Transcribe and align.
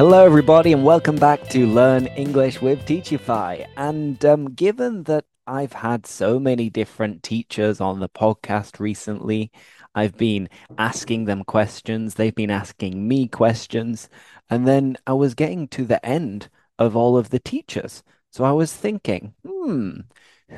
Hello, 0.00 0.24
everybody, 0.24 0.72
and 0.72 0.82
welcome 0.82 1.16
back 1.16 1.46
to 1.50 1.66
Learn 1.66 2.06
English 2.06 2.62
with 2.62 2.86
Teachify. 2.86 3.66
And 3.76 4.24
um, 4.24 4.54
given 4.54 5.02
that 5.02 5.26
I've 5.46 5.74
had 5.74 6.06
so 6.06 6.38
many 6.40 6.70
different 6.70 7.22
teachers 7.22 7.82
on 7.82 8.00
the 8.00 8.08
podcast 8.08 8.80
recently, 8.80 9.52
I've 9.94 10.16
been 10.16 10.48
asking 10.78 11.26
them 11.26 11.44
questions, 11.44 12.14
they've 12.14 12.34
been 12.34 12.50
asking 12.50 13.06
me 13.06 13.28
questions, 13.28 14.08
and 14.48 14.66
then 14.66 14.96
I 15.06 15.12
was 15.12 15.34
getting 15.34 15.68
to 15.68 15.84
the 15.84 16.02
end 16.04 16.48
of 16.78 16.96
all 16.96 17.18
of 17.18 17.28
the 17.28 17.38
teachers. 17.38 18.02
So 18.30 18.44
I 18.44 18.52
was 18.52 18.72
thinking, 18.72 19.34
hmm, 19.46 20.00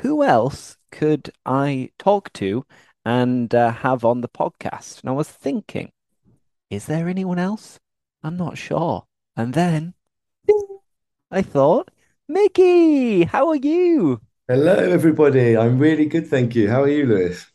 who 0.02 0.22
else 0.22 0.76
could 0.92 1.32
I 1.44 1.90
talk 1.98 2.32
to 2.34 2.64
and 3.04 3.52
uh, 3.52 3.72
have 3.72 4.04
on 4.04 4.20
the 4.20 4.28
podcast? 4.28 5.00
And 5.00 5.10
I 5.10 5.14
was 5.14 5.28
thinking, 5.28 5.90
is 6.70 6.86
there 6.86 7.08
anyone 7.08 7.40
else? 7.40 7.80
I'm 8.22 8.36
not 8.36 8.56
sure. 8.56 9.04
And 9.36 9.54
then 9.54 9.94
I 11.30 11.42
thought, 11.42 11.90
Mickey, 12.28 13.24
how 13.24 13.48
are 13.48 13.56
you? 13.56 14.20
Hello, 14.48 14.74
everybody. 14.74 15.56
I'm 15.56 15.78
really 15.78 16.06
good, 16.06 16.26
thank 16.28 16.54
you. 16.54 16.68
How 16.68 16.82
are 16.82 16.88
you, 16.88 17.06
Lewis? 17.06 17.46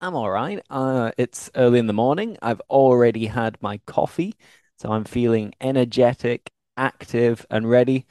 I'm 0.00 0.14
all 0.14 0.30
right. 0.30 0.62
Uh, 0.70 1.12
it's 1.16 1.50
early 1.56 1.78
in 1.78 1.86
the 1.86 1.92
morning. 1.92 2.36
I've 2.42 2.60
already 2.70 3.26
had 3.26 3.56
my 3.62 3.78
coffee, 3.86 4.34
so 4.78 4.92
I'm 4.92 5.04
feeling 5.04 5.54
energetic, 5.60 6.50
active, 6.76 7.46
and 7.50 7.68
ready 7.68 8.06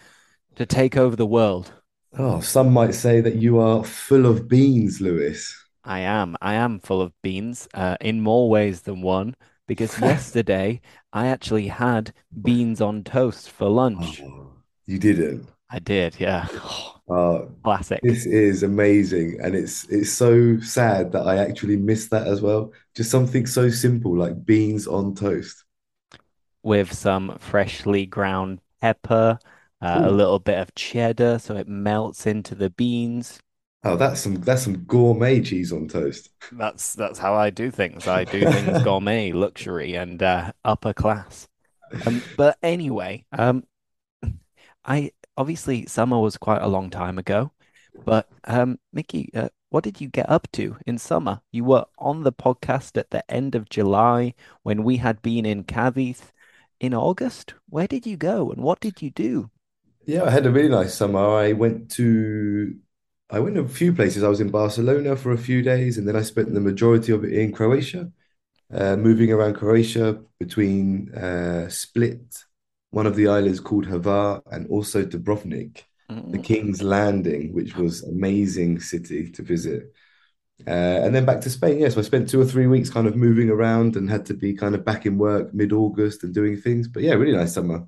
to 0.56 0.66
take 0.66 0.98
over 0.98 1.16
the 1.16 1.26
world. 1.26 1.72
Oh, 2.18 2.42
some 2.42 2.74
might 2.74 2.96
say 2.96 3.22
that 3.22 3.36
you 3.36 3.60
are 3.60 3.84
full 3.84 4.26
of 4.26 4.48
beans, 4.48 5.00
Lewis. 5.00 5.56
I 5.84 6.00
am. 6.00 6.36
I 6.42 6.56
am 6.56 6.80
full 6.80 7.02
of 7.02 7.14
beans, 7.22 7.68
uh, 7.74 7.98
in 8.02 8.22
more 8.22 8.50
ways 8.50 8.82
than 8.82 9.02
one, 9.02 9.36
because 9.70 10.02
yesterday 10.02 10.82
I 11.14 11.28
actually 11.30 11.70
had 11.70 12.14
beans 12.44 12.82
on 12.82 13.06
toast 13.06 13.50
for 13.52 13.70
lunch. 13.70 14.26
Oh, 14.26 14.54
you 14.88 15.00
didn't. 15.00 15.50
I 15.72 15.80
did, 15.80 16.20
yeah. 16.20 16.48
Uh, 17.10 17.48
Classic. 17.64 18.04
this 18.04 18.26
is 18.28 18.64
amazing, 18.64 19.40
and 19.42 19.56
it's 19.56 19.86
it's 19.90 20.12
so 20.12 20.60
sad 20.60 21.12
that 21.14 21.26
I 21.28 21.38
actually 21.38 21.76
missed 21.78 22.12
that 22.12 22.28
as 22.28 22.42
well. 22.42 22.72
Just 22.96 23.12
something 23.12 23.48
so 23.48 23.70
simple 23.70 24.16
like 24.16 24.46
beans 24.46 24.88
on 24.88 25.16
toast. 25.16 25.66
with 26.64 26.94
some 26.94 27.38
freshly 27.40 28.06
ground 28.06 28.60
pepper, 28.82 29.40
uh, 29.82 30.02
a 30.04 30.12
little 30.12 30.40
bit 30.40 30.58
of 30.60 30.74
cheddar 30.76 31.40
so 31.40 31.56
it 31.56 31.68
melts 31.68 32.26
into 32.28 32.56
the 32.56 32.70
beans. 32.70 33.40
Oh, 33.84 33.96
that's 33.96 34.20
some 34.20 34.36
that's 34.36 34.64
some 34.64 34.84
gourmet 34.84 35.42
cheese 35.42 35.72
on 35.72 35.88
toast. 35.88 36.30
That's 36.52 36.94
that's 36.96 37.18
how 37.18 37.34
I 37.34 37.50
do 37.50 37.72
things. 37.72 38.08
I 38.08 38.26
do 38.26 38.42
things 38.42 38.84
gourmet, 38.84 39.32
luxury, 39.32 39.96
and 39.96 40.22
uh, 40.22 40.52
upper 40.66 40.94
class. 40.94 41.48
Um, 42.06 42.22
but 42.36 42.58
anyway, 42.62 43.26
um, 43.32 43.64
I 44.84 45.12
obviously 45.38 45.86
summer 45.86 46.20
was 46.20 46.38
quite 46.38 46.62
a 46.62 46.68
long 46.68 46.90
time 46.90 47.18
ago, 47.18 47.52
but 48.06 48.28
um, 48.44 48.80
Mickey, 48.92 49.30
uh, 49.34 49.50
what 49.70 49.86
did 49.86 50.02
you 50.02 50.10
get 50.10 50.30
up 50.30 50.52
to 50.54 50.76
in 50.86 50.98
summer? 50.98 51.42
You 51.52 51.64
were 51.64 51.86
on 51.98 52.24
the 52.24 52.34
podcast 52.34 52.98
at 52.98 53.12
the 53.12 53.30
end 53.32 53.56
of 53.56 53.70
July 53.70 54.34
when 54.64 54.84
we 54.84 54.98
had 54.98 55.22
been 55.22 55.46
in 55.46 55.64
Cadiz 55.64 56.34
in 56.82 56.94
August. 56.94 57.54
Where 57.70 57.88
did 57.88 58.06
you 58.06 58.18
go 58.18 58.52
and 58.52 58.62
what 58.62 58.82
did 58.82 59.02
you 59.02 59.10
do? 59.10 59.52
Yeah, 60.06 60.24
I 60.24 60.32
had 60.32 60.46
a 60.46 60.52
really 60.52 60.70
nice 60.70 60.96
summer. 60.96 61.20
I 61.20 61.54
went 61.54 61.92
to 61.92 62.76
I 63.30 63.40
went 63.40 63.58
a 63.58 63.68
few 63.68 63.94
places. 63.94 64.24
I 64.24 64.28
was 64.30 64.42
in 64.42 64.50
Barcelona 64.50 65.16
for 65.16 65.32
a 65.32 65.38
few 65.38 65.62
days, 65.62 65.98
and 65.98 66.08
then 66.08 66.16
I 66.16 66.24
spent 66.24 66.54
the 66.54 66.60
majority 66.60 67.12
of 67.12 67.24
it 67.24 67.34
in 67.34 67.52
Croatia. 67.52 68.12
uh, 68.74 68.96
moving 68.98 69.32
around 69.32 69.56
Croatia 69.56 70.22
between 70.40 71.14
uh, 71.16 71.70
Split, 71.70 72.46
one 72.92 73.08
of 73.08 73.16
the 73.16 73.28
islands 73.30 73.60
called 73.62 73.86
Hvar, 73.88 74.42
and 74.52 74.68
also 74.70 75.06
Dubrovnik, 75.06 75.84
the 76.32 76.40
Mm, 76.40 76.44
King's 76.50 76.82
Landing, 76.84 77.54
which 77.54 77.76
was 77.78 78.04
amazing 78.04 78.80
city 78.82 79.32
to 79.32 79.44
visit. 79.44 79.94
Uh, 80.68 80.72
and 81.06 81.16
then 81.16 81.26
back 81.26 81.42
to 81.42 81.50
Spain. 81.52 81.80
Yeah, 81.80 81.90
so 81.90 82.00
I 82.00 82.04
spent 82.04 82.30
two 82.30 82.42
or 82.42 82.46
three 82.46 82.68
weeks 82.68 82.90
kind 82.90 83.08
of 83.08 83.16
moving 83.18 83.50
around 83.50 83.96
and 83.98 84.10
had 84.10 84.26
to 84.28 84.36
be 84.36 84.54
kind 84.56 84.76
of 84.76 84.86
back 84.86 85.06
in 85.08 85.18
work 85.18 85.54
mid-August 85.54 86.24
and 86.24 86.34
doing 86.34 86.58
things. 86.58 86.88
But 86.90 87.04
yeah, 87.04 87.14
really 87.16 87.38
nice 87.38 87.54
summer. 87.56 87.88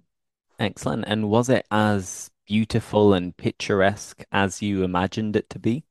excellent. 0.60 1.06
And 1.08 1.30
was 1.30 1.50
it 1.50 1.66
as 1.72 2.31
beautiful 2.46 3.14
and 3.14 3.36
picturesque 3.38 4.24
as 4.32 4.62
you 4.62 4.84
imagined 4.84 5.36
it 5.36 5.50
to 5.52 5.60
be? 5.60 5.86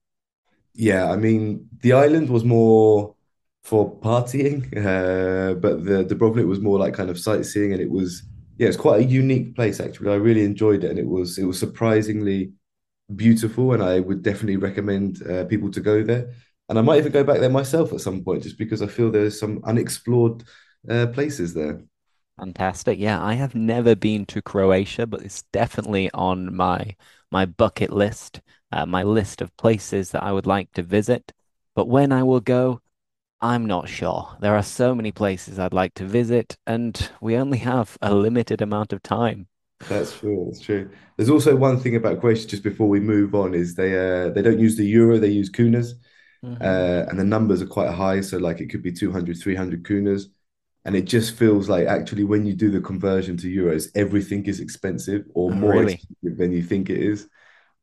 Yeah, 0.75 1.11
I 1.11 1.17
mean, 1.17 1.69
the 1.83 1.93
island 1.93 2.31
was 2.31 2.45
more 2.45 3.15
for 3.63 3.99
partying, 4.01 4.65
uh, 4.77 5.55
but 5.55 5.85
the 5.85 6.05
Dubrovnik 6.05 6.47
was 6.47 6.61
more 6.61 6.79
like 6.79 6.95
kind 6.95 7.11
of 7.11 7.19
sightseeing, 7.19 7.73
and 7.73 7.81
it 7.81 7.91
was 7.91 8.23
yeah, 8.59 8.69
it's 8.69 8.77
quite 8.77 9.01
a 9.01 9.05
unique 9.05 9.55
place 9.57 9.81
actually. 9.81 10.11
I 10.13 10.17
really 10.17 10.45
enjoyed 10.45 10.85
it, 10.85 10.91
and 10.91 10.99
it 10.99 11.07
was 11.07 11.39
it 11.39 11.45
was 11.45 11.59
surprisingly 11.59 12.53
beautiful, 13.17 13.73
and 13.75 13.83
I 13.83 14.01
would 14.01 14.23
definitely 14.23 14.59
recommend 14.59 15.23
uh, 15.29 15.45
people 15.47 15.71
to 15.73 15.81
go 15.81 16.03
there. 16.05 16.33
And 16.69 16.79
I 16.79 16.83
might 16.83 16.99
even 16.99 17.13
go 17.13 17.25
back 17.25 17.41
there 17.41 17.51
myself 17.51 17.93
at 17.93 18.01
some 18.01 18.25
point, 18.25 18.45
just 18.45 18.59
because 18.59 18.83
I 18.83 18.89
feel 18.89 19.11
there's 19.11 19.39
some 19.41 19.61
unexplored 19.65 20.45
uh, 20.89 21.09
places 21.09 21.55
there. 21.55 21.83
Fantastic. 22.41 22.99
Yeah, 22.99 23.23
I 23.23 23.35
have 23.35 23.55
never 23.55 23.95
been 23.95 24.27
to 24.27 24.43
Croatia, 24.43 25.07
but 25.07 25.23
it's 25.23 25.43
definitely 25.53 26.11
on 26.11 26.53
my 26.57 26.97
my 27.31 27.47
bucket 27.47 27.93
list, 27.93 28.41
uh, 28.73 28.85
my 28.85 29.05
list 29.05 29.41
of 29.41 29.57
places 29.57 30.11
that 30.11 30.25
I 30.25 30.33
would 30.33 30.45
like 30.47 30.73
to 30.73 30.83
visit. 30.83 31.33
But 31.77 31.87
when 31.87 32.11
I 32.11 32.25
will 32.25 32.41
go, 32.41 32.81
I'm 33.41 33.67
not 33.67 33.89
sure. 33.89 34.37
There 34.41 34.57
are 34.57 34.63
so 34.65 34.95
many 34.95 35.13
places 35.13 35.59
I'd 35.59 35.75
like 35.75 35.95
to 35.95 36.07
visit, 36.07 36.59
and 36.67 37.11
we 37.21 37.37
only 37.37 37.59
have 37.59 37.99
a 38.03 38.15
limited 38.15 38.63
amount 38.63 38.93
of 38.93 39.03
time. 39.03 39.49
That's 39.89 40.13
true. 40.13 40.45
That's 40.47 40.61
true. 40.61 40.91
There's 41.17 41.31
also 41.31 41.57
one 41.57 41.81
thing 41.81 41.97
about 41.97 42.21
Croatia, 42.21 42.47
just 42.47 42.63
before 42.63 42.89
we 42.89 43.01
move 43.01 43.35
on, 43.35 43.55
is 43.55 43.75
they 43.75 43.93
uh, 44.27 44.31
they 44.31 44.43
don't 44.43 44.59
use 44.61 44.77
the 44.77 44.87
euro, 44.87 45.19
they 45.19 45.31
use 45.31 45.51
kunas. 45.51 45.95
hmm 46.43 46.63
uh, 46.63 47.07
and 47.09 47.19
the 47.21 47.25
numbers 47.25 47.63
are 47.63 47.67
quite 47.67 47.91
high. 47.93 48.21
So 48.23 48.39
like 48.39 48.61
it 48.61 48.69
could 48.71 48.83
be 48.83 48.93
200, 48.93 49.39
300 49.39 49.85
kunas. 49.85 50.27
And 50.85 50.97
it 50.97 51.03
just 51.05 51.37
feels 51.37 51.69
like 51.69 51.87
actually 51.87 52.25
when 52.25 52.47
you 52.47 52.55
do 52.55 52.71
the 52.71 52.81
conversion 52.81 53.37
to 53.39 53.49
euros, 53.55 53.89
everything 53.95 54.47
is 54.47 54.61
expensive 54.61 55.25
or 55.35 55.51
Oh, 55.51 55.55
more 55.55 55.83
really? 55.83 56.07
expensive 56.23 56.39
than 56.39 56.53
you 56.53 56.63
think 56.63 56.91
it 56.91 56.99
is. 56.99 57.29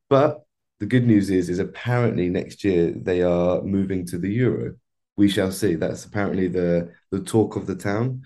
But 0.10 0.46
the 0.80 0.86
good 0.86 1.06
news 1.06 1.30
is, 1.30 1.50
is 1.50 1.60
apparently 1.60 2.30
next 2.30 2.64
year 2.64 2.92
they 2.92 3.22
are 3.24 3.62
moving 3.62 4.06
to 4.08 4.18
the 4.18 4.30
euro. 4.32 4.76
We 5.18 5.30
shall 5.30 5.52
see. 5.52 5.76
That's 5.76 6.06
apparently 6.06 6.48
the 6.48 6.94
the 7.12 7.22
talk 7.22 7.56
of 7.56 7.68
the 7.68 7.76
town. 7.76 8.24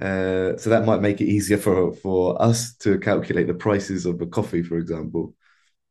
Uh, 0.00 0.56
so 0.58 0.70
that 0.70 0.86
might 0.86 1.02
make 1.02 1.20
it 1.20 1.26
easier 1.26 1.58
for 1.58 1.94
for 1.94 2.40
us 2.42 2.76
to 2.78 2.98
calculate 3.00 3.48
the 3.48 3.54
prices 3.54 4.06
of 4.06 4.20
a 4.22 4.26
coffee, 4.26 4.62
for 4.62 4.78
example. 4.78 5.34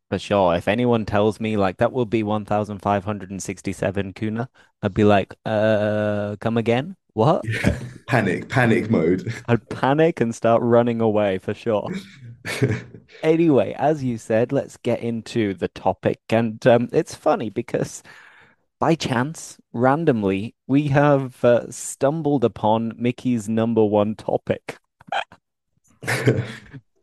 For 0.09 0.19
sure. 0.19 0.55
If 0.55 0.67
anyone 0.69 1.05
tells 1.05 1.39
me 1.39 1.57
like 1.57 1.77
that 1.77 1.91
will 1.91 2.05
be 2.05 2.23
1,567 2.23 4.13
kuna, 4.13 4.49
I'd 4.81 4.93
be 4.93 5.03
like, 5.03 5.35
uh, 5.45 6.37
come 6.39 6.57
again? 6.57 6.95
What? 7.17 7.45
Yeah. 7.45 7.79
Panic, 8.05 8.47
panic 8.47 8.91
mode. 8.91 9.33
I'd 9.47 9.67
panic 9.69 10.21
and 10.21 10.35
start 10.35 10.61
running 10.61 11.01
away 11.01 11.39
for 11.39 11.55
sure. 11.55 11.89
Anyway, 13.23 13.73
as 13.77 14.03
you 14.03 14.17
said, 14.17 14.51
let's 14.51 14.77
get 14.77 14.99
into 14.99 15.53
the 15.55 15.69
topic. 15.69 16.19
And 16.29 16.65
um, 16.67 16.89
it's 16.91 17.15
funny 17.15 17.49
because 17.49 18.03
by 18.79 18.95
chance, 18.95 19.57
randomly, 19.73 20.53
we 20.67 20.89
have 20.89 21.43
uh, 21.43 21.71
stumbled 21.71 22.43
upon 22.43 22.93
Mickey's 22.95 23.49
number 23.49 23.83
one 23.83 24.15
topic. 24.15 24.77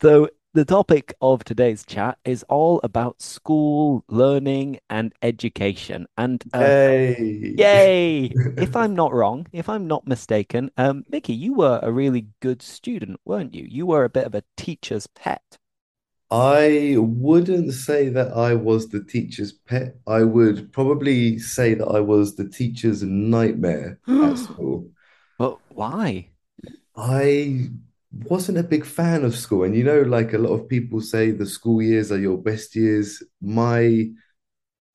So, 0.02 0.28
the 0.54 0.64
topic 0.64 1.12
of 1.20 1.42
today's 1.42 1.84
chat 1.84 2.16
is 2.24 2.44
all 2.48 2.80
about 2.84 3.20
school, 3.20 4.04
learning, 4.08 4.78
and 4.88 5.12
education. 5.20 6.06
And 6.16 6.42
uh, 6.54 6.76
Yay. 6.78 7.56
yay! 7.58 8.32
If 8.56 8.76
I'm 8.76 8.94
not 8.94 9.12
wrong, 9.12 9.48
if 9.52 9.68
I'm 9.68 9.88
not 9.88 10.06
mistaken, 10.06 10.70
um, 10.76 11.04
Mickey, 11.08 11.34
you 11.34 11.54
were 11.54 11.80
a 11.82 11.90
really 11.90 12.28
good 12.40 12.62
student, 12.62 13.20
weren't 13.24 13.52
you? 13.52 13.66
You 13.68 13.84
were 13.86 14.04
a 14.04 14.08
bit 14.08 14.26
of 14.26 14.34
a 14.36 14.44
teacher's 14.56 15.08
pet. 15.08 15.58
I 16.30 16.96
wouldn't 16.98 17.72
say 17.72 18.08
that 18.10 18.32
I 18.32 18.54
was 18.54 18.88
the 18.88 19.02
teacher's 19.02 19.52
pet. 19.52 19.96
I 20.06 20.22
would 20.22 20.72
probably 20.72 21.38
say 21.38 21.74
that 21.74 21.86
I 21.86 22.00
was 22.00 22.36
the 22.36 22.48
teacher's 22.48 23.02
nightmare 23.02 23.98
at 24.22 24.38
school. 24.38 24.90
But 25.36 25.58
why? 25.68 26.28
I 26.96 27.70
wasn't 28.28 28.58
a 28.58 28.62
big 28.62 28.84
fan 28.84 29.24
of 29.24 29.36
school. 29.36 29.64
And 29.64 29.74
you 29.74 29.84
know, 29.84 30.02
like 30.02 30.32
a 30.32 30.38
lot 30.38 30.52
of 30.52 30.68
people 30.68 31.00
say, 31.00 31.30
the 31.30 31.46
school 31.46 31.82
years 31.82 32.10
are 32.12 32.18
your 32.18 32.38
best 32.38 32.74
years. 32.76 33.22
My 33.40 34.08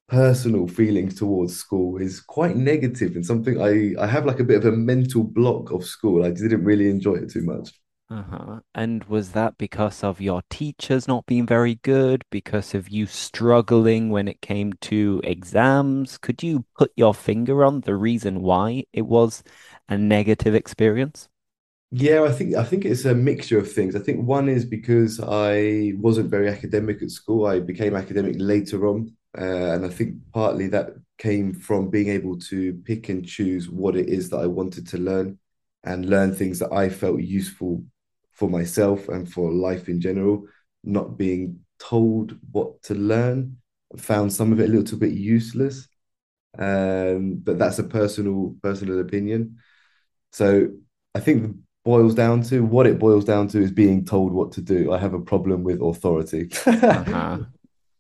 personal 0.08 0.68
feelings 0.68 1.16
towards 1.16 1.56
school 1.56 1.98
is 1.98 2.20
quite 2.20 2.56
negative 2.56 3.16
and 3.16 3.24
something 3.24 3.62
I, 3.62 3.94
I 4.02 4.08
have 4.08 4.26
like 4.26 4.40
a 4.40 4.44
bit 4.44 4.58
of 4.58 4.66
a 4.66 4.76
mental 4.76 5.24
block 5.24 5.72
of 5.72 5.86
school. 5.86 6.26
I 6.26 6.32
didn't 6.32 6.64
really 6.64 6.90
enjoy 6.90 7.16
it 7.16 7.30
too 7.30 7.44
much. 7.44 7.70
Uh-huh. 8.10 8.60
And 8.74 9.04
was 9.04 9.34
that 9.34 9.60
because 9.60 10.04
of 10.04 10.20
your 10.20 10.42
teachers 10.50 11.08
not 11.08 11.28
being 11.28 11.46
very 11.46 11.76
good, 11.76 12.24
because 12.32 12.74
of 12.74 12.90
you 12.90 13.06
struggling 13.06 14.10
when 14.10 14.28
it 14.28 14.42
came 14.42 14.74
to 14.82 15.22
exams? 15.24 16.18
Could 16.18 16.42
you 16.42 16.66
put 16.76 16.92
your 16.96 17.14
finger 17.14 17.64
on 17.64 17.82
the 17.82 17.96
reason 17.96 18.42
why 18.42 18.86
it 18.94 19.04
was 19.04 19.44
a 19.90 19.98
negative 19.98 20.56
experience? 20.56 21.30
Yeah, 21.92 22.22
I 22.24 22.32
think 22.32 22.54
I 22.56 22.64
think 22.64 22.86
it's 22.86 23.06
a 23.06 23.16
mixture 23.16 23.58
of 23.58 23.72
things. 23.72 23.96
I 23.96 24.00
think 24.00 24.24
one 24.26 24.48
is 24.48 24.64
because 24.64 25.20
I 25.20 25.94
wasn't 25.98 26.30
very 26.30 26.48
academic 26.48 27.02
at 27.02 27.10
school. 27.10 27.48
I 27.48 27.60
became 27.60 27.96
academic 27.96 28.36
later 28.38 28.88
on, 28.88 29.16
uh, 29.38 29.42
and 29.74 29.84
I 29.86 29.90
think 29.90 30.18
partly 30.32 30.68
that 30.68 30.92
came 31.18 31.52
from 31.54 31.90
being 31.90 32.10
able 32.10 32.38
to 32.40 32.74
pick 32.86 33.10
and 33.10 33.26
choose 33.26 33.70
what 33.70 33.96
it 33.96 34.08
is 34.08 34.30
that 34.30 34.38
I 34.38 34.46
wanted 34.46 34.88
to 34.90 35.00
learn, 35.00 35.40
and 35.84 36.06
learn 36.08 36.36
things 36.36 36.60
that 36.60 36.72
I 36.72 36.90
felt 36.90 37.22
useful 37.22 37.84
for 38.34 38.48
myself 38.50 39.10
and 39.10 39.32
for 39.32 39.52
life 39.52 39.90
in 39.90 40.00
general. 40.00 40.46
Not 40.84 41.18
being 41.18 41.60
told 41.80 42.38
what 42.52 42.84
to 42.84 42.94
learn, 42.94 43.58
I 43.96 44.00
found 44.00 44.32
some 44.32 44.52
of 44.54 44.60
it 44.60 44.70
a 44.70 44.74
little 44.74 44.98
bit 45.00 45.14
useless, 45.14 45.88
um, 46.58 47.36
but 47.44 47.60
that's 47.60 47.80
a 47.80 47.84
personal 47.84 48.56
personal 48.62 49.00
opinion. 49.00 49.58
So 50.32 50.70
I 51.16 51.20
think 51.20 51.58
boils 51.86 52.14
down 52.16 52.42
to 52.44 52.64
what 52.64 52.88
it 52.88 53.00
boils 53.00 53.26
down 53.26 53.48
to 53.50 53.62
is 53.62 53.72
being 53.72 54.06
told 54.06 54.32
what 54.34 54.52
to 54.54 54.62
do. 54.62 54.92
I 54.92 54.98
have 54.98 55.14
a 55.14 55.20
problem 55.20 55.64
with 55.64 55.82
authority. 55.82 56.50
Uh-huh. 56.66 57.40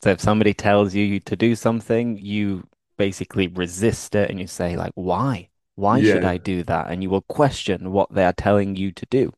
So 0.01 0.11
if 0.11 0.21
somebody 0.21 0.53
tells 0.53 0.95
you 0.95 1.19
to 1.21 1.35
do 1.35 1.55
something, 1.55 2.17
you 2.17 2.65
basically 2.97 3.47
resist 3.47 4.15
it 4.15 4.29
and 4.29 4.39
you 4.39 4.47
say, 4.47 4.77
like, 4.77 4.91
why? 4.95 5.49
Why 5.75 6.03
should 6.03 6.23
I 6.23 6.37
do 6.37 6.63
that? 6.63 6.89
And 6.89 7.03
you 7.03 7.09
will 7.09 7.21
question 7.21 7.91
what 7.91 8.13
they 8.13 8.25
are 8.25 8.33
telling 8.33 8.75
you 8.75 8.91
to 8.93 9.05
do. 9.09 9.33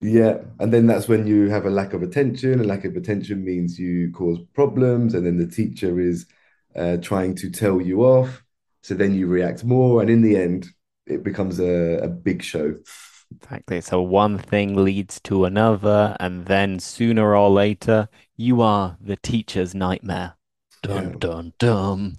yeah. 0.00 0.38
And 0.60 0.72
then 0.72 0.86
that's 0.86 1.08
when 1.08 1.26
you 1.26 1.48
have 1.50 1.66
a 1.66 1.70
lack 1.70 1.92
of 1.92 2.02
attention. 2.02 2.60
A 2.60 2.64
lack 2.64 2.84
of 2.84 2.96
attention 2.96 3.44
means 3.44 3.78
you 3.78 4.10
cause 4.12 4.38
problems, 4.54 5.14
and 5.14 5.26
then 5.26 5.36
the 5.38 5.46
teacher 5.46 5.98
is 6.00 6.26
uh, 6.74 6.98
trying 6.98 7.34
to 7.36 7.50
tell 7.50 7.80
you 7.80 8.02
off. 8.04 8.42
So 8.82 8.94
then 8.94 9.14
you 9.14 9.26
react 9.26 9.64
more, 9.64 10.00
and 10.02 10.10
in 10.10 10.22
the 10.22 10.36
end, 10.36 10.68
it 11.06 11.22
becomes 11.24 11.58
a, 11.60 11.98
a 12.02 12.08
big 12.08 12.42
show. 12.42 12.76
Exactly. 13.30 13.80
So 13.80 14.02
one 14.02 14.38
thing 14.38 14.76
leads 14.76 15.20
to 15.22 15.44
another, 15.44 16.16
and 16.20 16.46
then 16.46 16.78
sooner 16.78 17.34
or 17.36 17.50
later, 17.50 18.08
you 18.36 18.60
are 18.62 18.96
the 19.00 19.16
teacher's 19.16 19.74
nightmare. 19.74 20.34
Dun 20.82 21.12
Yeah, 21.12 21.16
dun 21.20 21.52
dun. 21.58 22.18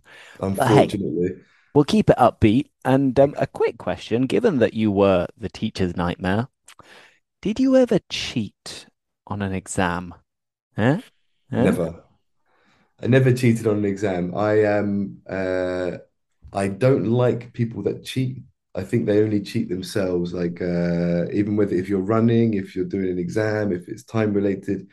But 0.56 0.68
hey, 0.70 0.98
unfortunately. 1.00 1.46
we'll 1.74 1.86
keep 1.86 2.10
it 2.10 2.18
upbeat. 2.18 2.70
And 2.86 3.20
um, 3.20 3.36
a 3.38 3.48
quick 3.48 3.78
question, 3.78 4.24
given 4.24 4.60
that 4.60 4.74
you 4.74 4.92
were 4.92 5.28
the 5.38 5.50
teacher's 5.50 5.96
nightmare, 5.98 6.50
did 7.42 7.60
you 7.60 7.76
ever 7.78 8.00
cheat 8.10 8.88
on 9.28 9.42
an 9.42 9.54
exam? 9.54 10.16
Huh? 10.76 11.02
Huh? 11.52 11.78
Never. 11.78 12.04
I 13.02 13.08
never 13.08 13.34
cheated 13.34 13.68
on 13.68 13.78
an 13.78 13.86
exam. 13.86 14.36
I 14.36 14.64
um 14.66 15.22
uh 15.30 15.98
I 16.54 16.68
don't 16.70 17.06
like 17.06 17.54
people 17.54 17.84
that 17.84 18.06
cheat. 18.06 18.44
I 18.78 18.84
think 18.84 19.06
they 19.08 19.24
only 19.24 19.42
cheat 19.42 19.70
themselves. 19.70 20.34
Like 20.34 20.62
uh 20.62 21.26
even 21.34 21.56
whether 21.58 21.76
if 21.76 21.90
you're 21.90 22.02
running, 22.16 22.54
if 22.56 22.76
you're 22.76 22.86
doing 22.86 23.10
an 23.12 23.20
exam, 23.20 23.72
if 23.74 23.90
it's 23.90 24.04
time 24.04 24.34
related, 24.34 24.90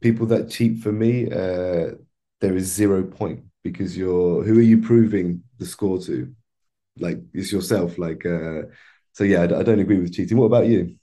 people 0.00 0.26
that 0.28 0.50
cheat 0.50 0.82
for 0.82 0.92
me, 0.92 1.26
uh 1.30 1.92
there 2.40 2.56
is 2.56 2.66
zero 2.72 3.02
point 3.04 3.44
because 3.64 3.96
you're 3.98 4.44
who 4.44 4.58
are 4.58 4.62
you 4.72 4.82
proving 4.82 5.42
the 5.58 5.66
score 5.66 6.00
to? 6.02 6.34
Like 6.98 7.20
it's 7.34 7.52
yourself. 7.52 7.98
Like 7.98 8.26
uh 8.26 8.62
so 9.14 9.24
yeah, 9.24 9.42
I 9.44 9.64
don't 9.64 9.80
agree 9.80 10.00
with 10.00 10.14
cheating. 10.14 10.38
What 10.38 10.46
about 10.46 10.68
you? 10.68 10.96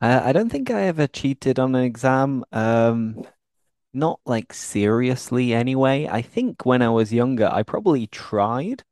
I 0.00 0.32
don't 0.32 0.50
think 0.50 0.70
I 0.70 0.82
ever 0.82 1.06
cheated 1.06 1.58
on 1.58 1.74
an 1.74 1.82
exam. 1.84 2.44
Um, 2.52 3.18
not 3.94 4.20
like 4.26 4.52
seriously 4.52 5.54
anyway. 5.54 6.08
I 6.10 6.22
think 6.22 6.66
when 6.66 6.82
I 6.82 6.90
was 6.90 7.12
younger, 7.12 7.48
I 7.52 7.62
probably 7.62 8.06
tried. 8.08 8.84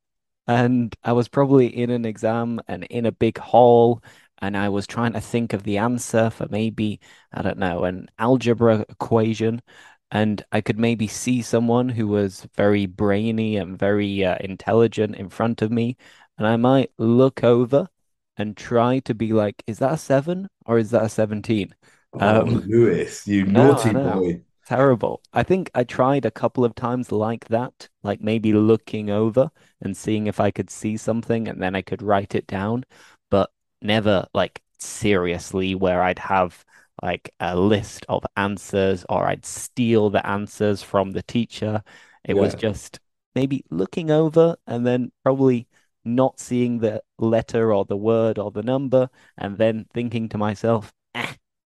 And 0.47 0.95
I 1.05 1.13
was 1.13 1.29
probably 1.29 1.67
in 1.69 1.91
an 1.91 2.05
exam 2.05 2.61
and 2.69 2.85
in 2.85 3.07
a 3.07 3.13
big 3.13 3.39
hall, 3.39 4.03
and 4.43 4.57
I 4.57 4.69
was 4.69 4.87
trying 4.87 5.13
to 5.15 5.21
think 5.21 5.53
of 5.53 5.63
the 5.63 5.79
answer 5.79 6.31
for 6.31 6.47
maybe, 6.51 7.01
I 7.33 7.43
don't 7.43 7.59
know, 7.59 7.85
an 7.85 8.09
algebra 8.19 8.81
equation. 8.89 9.63
And 10.11 10.45
I 10.53 10.61
could 10.61 10.79
maybe 10.79 11.07
see 11.09 11.43
someone 11.43 11.89
who 11.89 12.07
was 12.09 12.47
very 12.55 12.87
brainy 12.87 13.57
and 13.57 13.79
very 13.79 14.25
uh, 14.25 14.37
intelligent 14.41 15.17
in 15.17 15.29
front 15.31 15.63
of 15.63 15.73
me. 15.73 15.97
And 16.39 16.47
I 16.47 16.57
might 16.57 16.93
look 16.99 17.43
over 17.43 17.89
and 18.37 18.57
try 18.57 18.99
to 19.01 19.15
be 19.15 19.33
like, 19.33 19.63
is 19.67 19.79
that 19.79 19.93
a 19.95 19.97
seven 19.99 20.49
or 20.67 20.79
is 20.79 20.91
that 20.91 21.05
a 21.05 21.09
17? 21.09 21.75
Oh, 22.13 22.19
Um, 22.19 22.65
Lewis, 22.65 23.27
you 23.27 23.45
I 23.55 23.55
naughty 23.55 23.95
boy. 23.95 24.43
Terrible. 24.67 25.23
I 25.33 25.43
think 25.43 25.71
I 25.75 25.85
tried 25.85 26.25
a 26.25 26.31
couple 26.31 26.65
of 26.65 26.75
times 26.75 27.13
like 27.13 27.47
that, 27.49 27.89
like 28.03 28.21
maybe 28.23 28.53
looking 28.55 29.11
over 29.11 29.51
and 29.83 29.97
seeing 29.97 30.27
if 30.27 30.41
I 30.41 30.51
could 30.51 30.71
see 30.71 30.97
something 30.97 31.49
and 31.49 31.63
then 31.63 31.75
I 31.75 31.83
could 31.83 32.03
write 32.03 32.35
it 32.35 32.47
down, 32.47 32.85
but 33.31 33.51
never 33.83 34.27
like 34.33 34.63
seriously 34.79 35.75
where 35.75 36.03
I'd 36.03 36.19
have 36.19 36.65
like 37.03 37.31
a 37.41 37.57
list 37.57 38.07
of 38.09 38.25
answers 38.37 39.05
or 39.11 39.27
I'd 39.27 39.45
steal 39.45 40.09
the 40.11 40.27
answers 40.27 40.83
from 40.83 41.13
the 41.13 41.23
teacher. 41.23 41.83
It 42.25 42.35
was 42.35 42.55
just 42.55 43.01
maybe 43.35 43.65
looking 43.71 44.11
over 44.11 44.57
and 44.67 44.87
then 44.87 45.13
probably 45.25 45.69
not 46.07 46.41
seeing 46.41 46.79
the 46.79 47.03
letter 47.19 47.73
or 47.73 47.85
the 47.85 47.97
word 47.97 48.39
or 48.39 48.51
the 48.51 48.63
number 48.63 49.11
and 49.37 49.59
then 49.59 49.87
thinking 49.93 50.29
to 50.31 50.39
myself, 50.39 50.93
eh, 51.15 51.35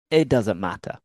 it 0.10 0.28
doesn't 0.30 0.60
matter. 0.60 0.98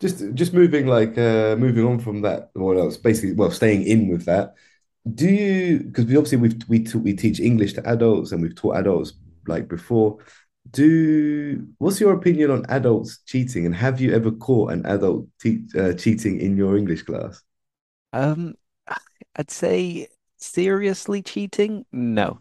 Just 0.00 0.34
just 0.34 0.52
moving 0.52 0.86
like 0.86 1.16
uh 1.16 1.56
moving 1.56 1.84
on 1.86 1.98
from 1.98 2.22
that, 2.22 2.50
what 2.54 2.76
else? 2.76 2.96
Basically, 2.96 3.34
well, 3.34 3.50
staying 3.50 3.84
in 3.84 4.08
with 4.08 4.26
that. 4.26 4.54
Do 5.14 5.26
you 5.28 5.78
because 5.80 6.04
we 6.06 6.16
obviously 6.16 6.38
we've 6.38 6.58
we 6.68 6.80
t 6.80 6.98
we 6.98 7.14
teach 7.14 7.40
English 7.40 7.74
to 7.74 7.88
adults 7.88 8.32
and 8.32 8.42
we've 8.42 8.54
taught 8.54 8.76
adults 8.76 9.14
like 9.46 9.68
before. 9.68 10.18
Do 10.70 11.66
what's 11.78 12.00
your 12.00 12.12
opinion 12.14 12.50
on 12.50 12.66
adults 12.68 13.20
cheating 13.24 13.66
and 13.66 13.74
have 13.74 14.00
you 14.00 14.12
ever 14.12 14.32
caught 14.32 14.72
an 14.72 14.84
adult 14.86 15.28
te 15.40 15.64
uh, 15.78 15.94
cheating 15.94 16.40
in 16.40 16.56
your 16.56 16.76
English 16.76 17.02
class? 17.04 17.42
Um, 18.12 18.54
I'd 19.36 19.50
say 19.50 20.08
seriously 20.38 21.22
cheating? 21.22 21.86
No. 21.92 22.40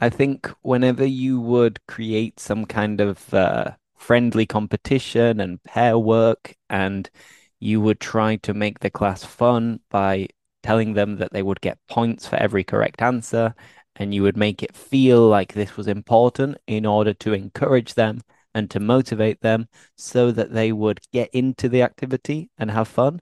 I 0.00 0.10
think 0.10 0.48
whenever 0.62 1.06
you 1.06 1.40
would 1.40 1.86
create 1.86 2.40
some 2.40 2.66
kind 2.66 3.00
of 3.00 3.32
uh, 3.34 3.72
friendly 4.06 4.44
competition 4.46 5.40
and 5.40 5.62
pair 5.64 5.98
work, 5.98 6.54
and 6.68 7.10
you 7.58 7.80
would 7.80 8.00
try 8.00 8.36
to 8.36 8.52
make 8.52 8.80
the 8.80 8.90
class 8.90 9.24
fun 9.24 9.80
by 9.90 10.28
telling 10.62 10.92
them 10.94 11.16
that 11.16 11.32
they 11.32 11.42
would 11.42 11.60
get 11.62 11.78
points 11.88 12.26
for 12.26 12.36
every 12.36 12.64
correct 12.64 13.00
answer, 13.00 13.54
and 13.96 14.14
you 14.14 14.22
would 14.22 14.36
make 14.36 14.62
it 14.62 14.76
feel 14.76 15.26
like 15.28 15.54
this 15.54 15.76
was 15.76 15.88
important 15.88 16.58
in 16.66 16.84
order 16.84 17.14
to 17.14 17.32
encourage 17.32 17.94
them 17.94 18.20
and 18.54 18.70
to 18.70 18.78
motivate 18.80 19.40
them 19.40 19.68
so 19.96 20.30
that 20.30 20.52
they 20.52 20.70
would 20.72 21.00
get 21.12 21.30
into 21.32 21.68
the 21.68 21.82
activity 21.82 22.50
and 22.58 22.70
have 22.70 22.88
fun. 22.88 23.20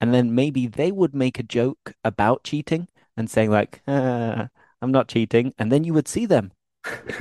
And 0.00 0.14
then 0.14 0.34
maybe 0.34 0.66
they 0.68 0.92
would 0.92 1.14
make 1.14 1.38
a 1.38 1.42
joke 1.58 1.94
about 2.04 2.44
cheating 2.44 2.88
and 3.16 3.28
saying 3.30 3.50
like, 3.50 3.82
"Ah, 3.88 4.48
"I'm 4.80 4.92
not 4.92 5.08
cheating," 5.08 5.52
and 5.58 5.72
then 5.72 5.84
you 5.84 5.94
would 5.94 6.08
see 6.08 6.26
them 6.26 6.52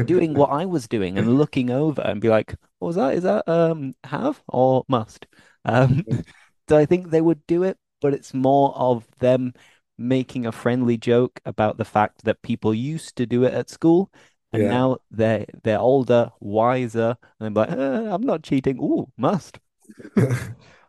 doing 0.05 0.35
what 0.35 0.49
I 0.51 0.65
was 0.65 0.87
doing 0.87 1.17
and 1.17 1.37
looking 1.37 1.69
over 1.71 2.01
and 2.01 2.21
be 2.21 2.29
like, 2.29 2.55
"What 2.79 2.87
was 2.89 2.95
that? 2.97 3.15
Is 3.15 3.23
that 3.23 3.47
um 3.49 3.93
have 4.05 4.41
or 4.47 4.85
must?" 4.89 5.27
Um, 5.65 6.05
so 6.69 6.77
I 6.77 6.85
think 6.85 7.09
they 7.09 7.21
would 7.21 7.45
do 7.47 7.63
it, 7.63 7.77
but 8.01 8.13
it's 8.13 8.33
more 8.33 8.73
of 8.75 9.07
them 9.19 9.53
making 9.97 10.45
a 10.45 10.51
friendly 10.51 10.97
joke 10.97 11.39
about 11.45 11.77
the 11.77 11.85
fact 11.85 12.23
that 12.25 12.41
people 12.41 12.73
used 12.73 13.15
to 13.17 13.25
do 13.25 13.43
it 13.43 13.53
at 13.53 13.69
school. 13.69 14.11
And 14.53 14.67
Yeah. 14.67 14.69
now 14.69 14.97
they're 15.11 15.45
they're 15.63 15.79
older, 15.79 16.31
wiser, 16.39 17.17
and 17.39 17.55
they're 17.55 17.65
like, 17.67 17.77
"Ah, 17.77 18.13
I'm 18.15 18.23
not 18.23 18.43
cheating. 18.43 18.79
Oh, 18.81 19.11
must. 19.17 19.59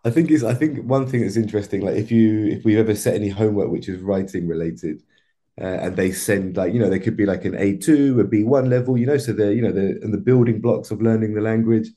I 0.05 0.11
think 0.11 0.31
is 0.31 0.45
I 0.45 0.55
think 0.55 0.85
one 0.89 1.07
thing 1.07 1.23
that's 1.23 1.37
interesting, 1.37 1.83
like 1.83 1.97
if 1.97 2.11
you 2.11 2.47
if 2.47 2.65
we've 2.65 2.79
ever 2.79 2.95
set 2.95 3.15
any 3.15 3.29
homework 3.29 3.71
which 3.71 3.89
is 3.89 4.01
writing 4.01 4.49
related, 4.49 5.03
uh, 5.61 5.65
and 5.65 5.97
they 5.97 6.13
send 6.13 6.57
like 6.57 6.73
you 6.73 6.81
know 6.81 6.89
they 6.89 6.99
could 6.99 7.17
be 7.17 7.27
like 7.27 7.45
an 7.45 7.55
A2, 7.55 8.21
a 8.21 8.25
B1 8.25 8.69
level, 8.69 8.97
you 8.97 9.07
know, 9.07 9.19
so 9.19 9.33
they're 9.33 9.53
you 9.53 9.63
know 9.63 9.73
they're 9.73 9.99
and 10.03 10.13
the 10.13 10.19
building 10.19 10.61
blocks 10.61 10.91
of 10.91 11.03
learning 11.03 11.35
the 11.35 11.41
language, 11.41 11.89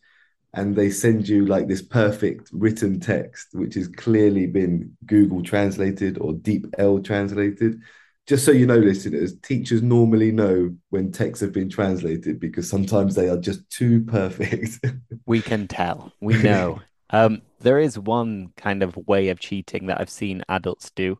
and 0.53 0.75
they 0.75 0.89
send 0.89 1.27
you 1.27 1.45
like 1.45 1.67
this 1.67 1.81
perfect 1.81 2.49
written 2.51 2.99
text 2.99 3.49
which 3.53 3.75
has 3.75 3.87
clearly 3.87 4.47
been 4.47 4.95
Google 5.05 5.43
translated 5.43 6.17
or 6.19 6.33
deep 6.33 6.65
L 6.77 6.99
translated. 6.99 7.79
Just 8.27 8.43
so 8.43 8.51
you 8.51 8.65
know, 8.65 8.77
listeners, 8.77 9.35
teachers 9.41 9.83
normally 9.83 10.31
know 10.31 10.75
when 10.89 11.11
texts 11.11 11.41
have 11.41 11.53
been 11.53 11.69
translated 11.69 12.39
because 12.39 12.67
sometimes 12.67 13.13
they 13.13 13.29
are 13.29 13.37
just 13.37 13.69
too 13.69 14.03
perfect. 14.03 14.79
We 15.27 15.41
can 15.41 15.67
tell. 15.67 16.11
We 16.21 16.41
know. 16.41 16.81
Um, 17.11 17.43
there 17.59 17.79
is 17.79 17.99
one 17.99 18.49
kind 18.57 18.81
of 18.81 18.97
way 19.07 19.29
of 19.29 19.39
cheating 19.39 19.85
that 19.87 20.01
I've 20.01 20.09
seen 20.09 20.43
adults 20.49 20.89
do. 20.89 21.19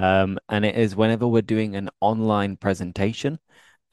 Um, 0.00 0.38
and 0.48 0.64
it 0.64 0.76
is 0.76 0.96
whenever 0.96 1.28
we're 1.28 1.42
doing 1.42 1.76
an 1.76 1.90
online 2.00 2.56
presentation, 2.56 3.38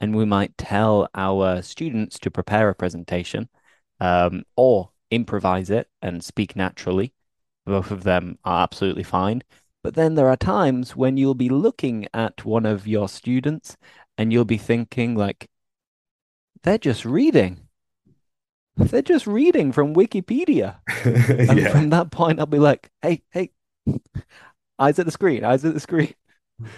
and 0.00 0.16
we 0.16 0.24
might 0.24 0.56
tell 0.56 1.08
our 1.14 1.60
students 1.60 2.18
to 2.20 2.30
prepare 2.30 2.70
a 2.70 2.74
presentation, 2.74 3.48
um, 4.00 4.44
or 4.56 4.90
improvise 5.10 5.68
it 5.68 5.88
and 6.00 6.24
speak 6.24 6.56
naturally. 6.56 7.12
Both 7.66 7.90
of 7.90 8.04
them 8.04 8.38
are 8.44 8.62
absolutely 8.62 9.02
fine. 9.02 9.42
But 9.82 9.94
then 9.94 10.14
there 10.14 10.28
are 10.28 10.36
times 10.36 10.96
when 10.96 11.18
you'll 11.18 11.34
be 11.34 11.50
looking 11.50 12.06
at 12.14 12.44
one 12.44 12.64
of 12.64 12.86
your 12.86 13.08
students 13.08 13.76
and 14.16 14.32
you'll 14.32 14.46
be 14.46 14.58
thinking 14.58 15.14
like, 15.14 15.48
they're 16.62 16.78
just 16.78 17.04
reading. 17.04 17.68
they're 18.76 19.02
just 19.02 19.26
reading 19.26 19.72
from 19.72 19.94
Wikipedia. 19.94 20.76
And 21.48 21.60
Yeah, 21.60 21.70
from 21.70 21.90
that 21.90 22.10
point, 22.10 22.40
I'll 22.40 22.46
be 22.46 22.58
like, 22.58 22.90
hey, 23.02 23.22
hey, 23.30 23.50
eyes 24.78 24.98
at 24.98 25.06
the 25.06 25.12
screen, 25.12 25.44
eyes 25.44 25.64
at 25.64 25.74
the 25.74 25.80
screen. 25.80 26.14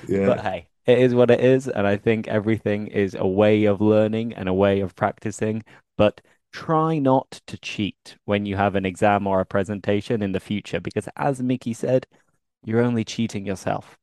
But 0.08 0.40
hey, 0.40 0.68
it 0.84 0.98
is 0.98 1.14
what 1.14 1.30
it 1.30 1.40
is. 1.40 1.66
And 1.66 1.86
I 1.86 1.96
think 1.96 2.28
everything 2.28 2.88
is 2.88 3.14
a 3.14 3.26
way 3.26 3.64
of 3.64 3.80
learning 3.80 4.34
and 4.34 4.46
a 4.46 4.52
way 4.52 4.80
of 4.80 4.94
practicing. 4.94 5.62
But 5.96 6.20
try 6.52 6.98
not 6.98 7.40
to 7.46 7.56
cheat 7.58 8.16
when 8.26 8.44
you 8.44 8.56
have 8.56 8.74
an 8.74 8.84
exam 8.84 9.26
or 9.26 9.40
a 9.40 9.46
presentation 9.46 10.22
in 10.22 10.32
the 10.32 10.40
future, 10.40 10.80
because 10.80 11.08
as 11.16 11.40
Mickey 11.42 11.72
said, 11.72 12.06
you're 12.64 12.82
only 12.82 13.04
cheating 13.04 13.46
yourself. 13.46 13.96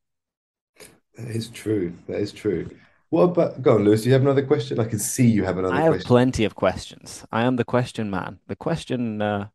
That 1.16 1.28
is 1.28 1.50
true. 1.50 1.94
That 2.08 2.20
is 2.20 2.32
true. 2.32 2.70
What 3.10 3.24
about, 3.24 3.62
go 3.62 3.76
on, 3.76 3.86
Lewis, 3.86 4.02
do 4.02 4.10
you 4.10 4.14
have 4.14 4.22
another 4.22 4.46
question? 4.46 4.80
I 4.80 4.86
can 4.86 5.00
see 5.00 5.28
you 5.28 5.46
have 5.46 5.58
another 5.58 5.74
I 5.74 5.82
have 5.82 5.94
question. 5.94 6.08
plenty 6.08 6.44
of 6.44 6.56
questions. 6.56 7.26
I 7.32 7.44
am 7.44 7.56
the 7.56 7.64
question 7.64 8.10
man, 8.10 8.40
the 8.48 8.56
question 8.56 9.22
uh, 9.22 9.48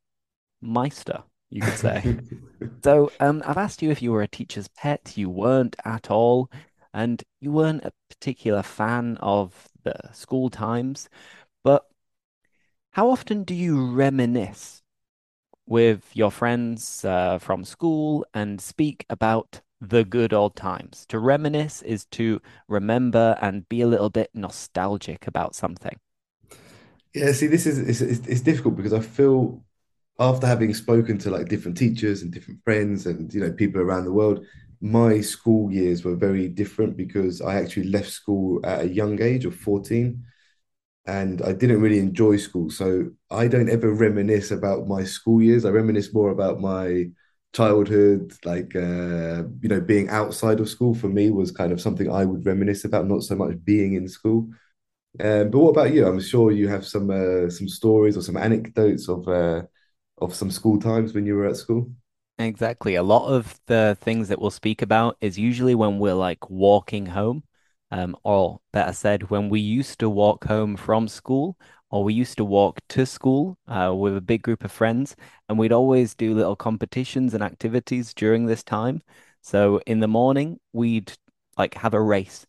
meister, 0.62 1.22
you 1.52 1.62
could 1.62 1.78
say. 1.78 2.18
So, 2.84 3.12
um, 3.20 3.42
I've 3.46 3.58
asked 3.58 3.82
you 3.82 3.90
if 3.90 4.02
you 4.02 4.12
were 4.12 4.22
a 4.22 4.28
teacher's 4.28 4.68
pet. 4.68 5.16
You 5.16 5.30
weren't 5.30 5.76
at 5.84 6.10
all, 6.10 6.50
and 6.92 7.22
you 7.40 7.52
weren't 7.52 7.84
a 7.84 7.92
particular 8.10 8.62
fan 8.62 9.18
of 9.18 9.68
the 9.84 9.94
school 10.12 10.50
times. 10.50 11.08
But 11.64 11.86
how 12.92 13.10
often 13.10 13.44
do 13.44 13.54
you 13.54 13.90
reminisce 13.90 14.82
with 15.66 16.10
your 16.14 16.30
friends 16.30 17.04
uh, 17.04 17.38
from 17.38 17.64
school 17.64 18.26
and 18.34 18.60
speak 18.60 19.06
about 19.10 19.62
the 19.80 20.04
good 20.04 20.32
old 20.32 20.56
times? 20.56 21.06
To 21.08 21.18
reminisce 21.18 21.82
is 21.82 22.06
to 22.12 22.40
remember 22.68 23.38
and 23.42 23.68
be 23.68 23.80
a 23.82 23.88
little 23.88 24.10
bit 24.10 24.30
nostalgic 24.34 25.26
about 25.26 25.54
something. 25.54 25.98
Yeah, 27.14 27.32
see, 27.32 27.46
this 27.46 27.66
is 27.66 27.78
it's, 27.78 28.00
it's, 28.00 28.26
it's 28.26 28.40
difficult 28.40 28.76
because 28.76 28.92
I 28.92 29.00
feel 29.00 29.62
after 30.18 30.46
having 30.46 30.74
spoken 30.74 31.18
to 31.18 31.30
like 31.30 31.48
different 31.48 31.76
teachers 31.76 32.22
and 32.22 32.32
different 32.32 32.62
friends 32.64 33.06
and 33.06 33.32
you 33.32 33.40
know 33.40 33.52
people 33.52 33.80
around 33.80 34.04
the 34.04 34.12
world, 34.12 34.44
my 34.80 35.20
school 35.20 35.70
years 35.72 36.04
were 36.04 36.16
very 36.16 36.48
different 36.48 36.96
because 36.96 37.40
I 37.40 37.56
actually 37.56 37.88
left 37.88 38.10
school 38.10 38.60
at 38.64 38.82
a 38.82 38.88
young 38.88 39.20
age 39.22 39.44
of 39.44 39.54
14 39.56 40.24
and 41.06 41.42
I 41.42 41.52
didn't 41.52 41.80
really 41.80 41.98
enjoy 41.98 42.36
school. 42.36 42.70
So 42.70 43.10
I 43.30 43.48
don't 43.48 43.70
ever 43.70 43.92
reminisce 43.92 44.50
about 44.50 44.86
my 44.88 45.04
school 45.04 45.42
years. 45.42 45.64
I 45.64 45.70
reminisce 45.70 46.14
more 46.14 46.30
about 46.30 46.60
my 46.60 47.10
childhood, 47.54 48.32
like 48.44 48.74
uh, 48.76 49.44
you 49.60 49.68
know, 49.68 49.80
being 49.80 50.08
outside 50.08 50.60
of 50.60 50.68
school 50.68 50.94
for 50.94 51.08
me 51.08 51.30
was 51.30 51.50
kind 51.50 51.72
of 51.72 51.80
something 51.80 52.10
I 52.10 52.24
would 52.24 52.46
reminisce 52.46 52.84
about, 52.84 53.06
not 53.08 53.22
so 53.24 53.34
much 53.36 53.56
being 53.64 53.94
in 53.94 54.08
school. 54.08 54.48
Um, 55.20 55.50
but 55.50 55.58
what 55.58 55.70
about 55.70 55.92
you? 55.92 56.06
I'm 56.06 56.20
sure 56.20 56.50
you 56.50 56.68
have 56.68 56.86
some 56.86 57.10
uh, 57.10 57.50
some 57.50 57.68
stories 57.68 58.16
or 58.16 58.22
some 58.22 58.36
anecdotes 58.36 59.08
of 59.08 59.28
uh, 59.28 59.62
of 60.18 60.34
some 60.34 60.50
school 60.50 60.80
times 60.80 61.14
when 61.14 61.26
you 61.26 61.34
were 61.34 61.46
at 61.46 61.56
school. 61.56 61.90
Exactly. 62.38 62.94
A 62.96 63.02
lot 63.02 63.28
of 63.28 63.60
the 63.66 63.96
things 64.00 64.28
that 64.28 64.40
we'll 64.40 64.50
speak 64.50 64.82
about 64.82 65.16
is 65.20 65.38
usually 65.38 65.74
when 65.74 65.98
we're 65.98 66.14
like 66.14 66.50
walking 66.50 67.06
home, 67.06 67.44
um, 67.90 68.16
or 68.24 68.60
better 68.72 68.92
said, 68.92 69.30
when 69.30 69.48
we 69.48 69.60
used 69.60 69.98
to 70.00 70.08
walk 70.10 70.44
home 70.44 70.76
from 70.76 71.08
school, 71.08 71.56
or 71.90 72.02
we 72.04 72.14
used 72.14 72.36
to 72.38 72.44
walk 72.44 72.80
to 72.88 73.04
school, 73.06 73.58
uh, 73.68 73.94
with 73.94 74.16
a 74.16 74.20
big 74.20 74.42
group 74.42 74.64
of 74.64 74.72
friends, 74.72 75.14
and 75.48 75.58
we'd 75.58 75.72
always 75.72 76.14
do 76.14 76.34
little 76.34 76.56
competitions 76.56 77.34
and 77.34 77.44
activities 77.44 78.14
during 78.14 78.46
this 78.46 78.62
time. 78.64 79.02
So 79.42 79.80
in 79.86 80.00
the 80.00 80.08
morning, 80.08 80.58
we'd 80.72 81.12
like 81.58 81.74
have 81.74 81.94
a 81.94 82.00
race, 82.02 82.46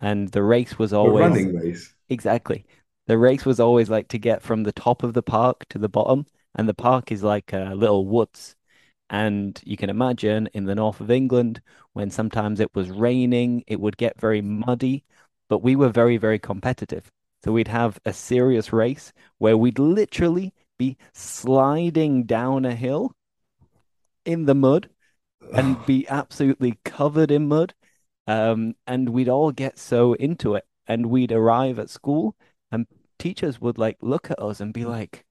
and 0.00 0.28
the 0.30 0.42
race 0.42 0.78
was 0.78 0.92
A 1.04 1.08
always 1.08 1.12
running 1.12 1.54
race. 1.54 1.94
exactly. 2.08 2.64
The 3.06 3.18
race 3.18 3.44
was 3.44 3.60
always 3.60 3.90
like 3.90 4.08
to 4.08 4.18
get 4.18 4.42
from 4.42 4.62
the 4.62 4.72
top 4.72 5.02
of 5.02 5.14
the 5.14 5.22
park 5.22 5.66
to 5.70 5.78
the 5.78 5.88
bottom, 5.88 6.26
and 6.54 6.68
the 6.68 6.74
park 6.74 7.12
is 7.12 7.22
like 7.22 7.52
a 7.52 7.74
little 7.74 8.06
woods. 8.06 8.56
And 9.10 9.60
you 9.64 9.76
can 9.76 9.90
imagine 9.90 10.48
in 10.54 10.64
the 10.64 10.74
north 10.74 11.00
of 11.00 11.10
England, 11.10 11.60
when 11.92 12.10
sometimes 12.10 12.60
it 12.60 12.74
was 12.74 12.90
raining, 12.90 13.62
it 13.66 13.80
would 13.80 13.96
get 13.96 14.20
very 14.20 14.40
muddy, 14.40 15.04
but 15.48 15.62
we 15.62 15.76
were 15.76 15.90
very, 15.90 16.16
very 16.16 16.38
competitive. 16.38 17.10
So 17.44 17.52
we'd 17.52 17.68
have 17.68 17.98
a 18.04 18.12
serious 18.12 18.72
race 18.72 19.12
where 19.38 19.56
we'd 19.56 19.78
literally 19.78 20.54
be 20.78 20.96
sliding 21.12 22.24
down 22.24 22.64
a 22.64 22.74
hill 22.74 23.12
in 24.24 24.46
the 24.46 24.54
mud 24.54 24.88
and 25.52 25.84
be 25.84 26.06
absolutely 26.08 26.78
covered 26.84 27.30
in 27.30 27.48
mud. 27.48 27.74
Um, 28.26 28.76
and 28.86 29.10
we'd 29.10 29.28
all 29.28 29.52
get 29.52 29.78
so 29.78 30.14
into 30.14 30.54
it. 30.54 30.64
And 30.86 31.06
we'd 31.06 31.32
arrive 31.32 31.78
at 31.78 31.90
school, 31.90 32.34
and 32.70 32.86
teachers 33.18 33.60
would 33.60 33.78
like 33.78 33.98
look 34.00 34.30
at 34.30 34.42
us 34.42 34.60
and 34.60 34.72
be 34.72 34.84
like, 34.84 35.24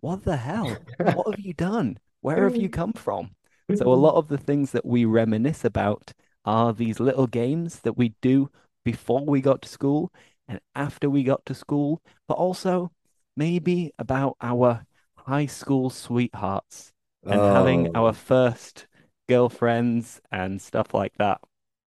what 0.00 0.24
the 0.24 0.36
hell? 0.36 0.76
What 0.98 1.34
have 1.34 1.40
you 1.40 1.54
done? 1.54 1.98
Where 2.20 2.44
have 2.44 2.56
you 2.56 2.68
come 2.80 2.92
from? 2.92 3.30
So 3.76 3.92
a 3.92 3.94
lot 3.94 4.16
of 4.16 4.28
the 4.28 4.38
things 4.38 4.72
that 4.72 4.84
we 4.84 5.04
reminisce 5.04 5.64
about 5.64 6.12
are 6.44 6.72
these 6.72 6.98
little 6.98 7.26
games 7.26 7.80
that 7.80 7.96
we 7.96 8.14
do 8.20 8.50
before 8.84 9.24
we 9.24 9.40
got 9.40 9.62
to 9.62 9.68
school 9.68 10.12
and 10.48 10.60
after 10.74 11.08
we 11.08 11.22
got 11.22 11.46
to 11.46 11.54
school, 11.54 12.02
but 12.26 12.34
also 12.34 12.90
maybe 13.36 13.92
about 13.98 14.36
our 14.40 14.84
high 15.14 15.46
school 15.46 15.90
sweethearts 15.90 16.92
and 17.24 17.40
having 17.40 17.94
our 17.96 18.08
oh, 18.08 18.12
first 18.12 18.86
girlfriends 19.28 20.20
and 20.32 20.60
stuff 20.60 20.92
like 20.92 21.12
that. 21.18 21.40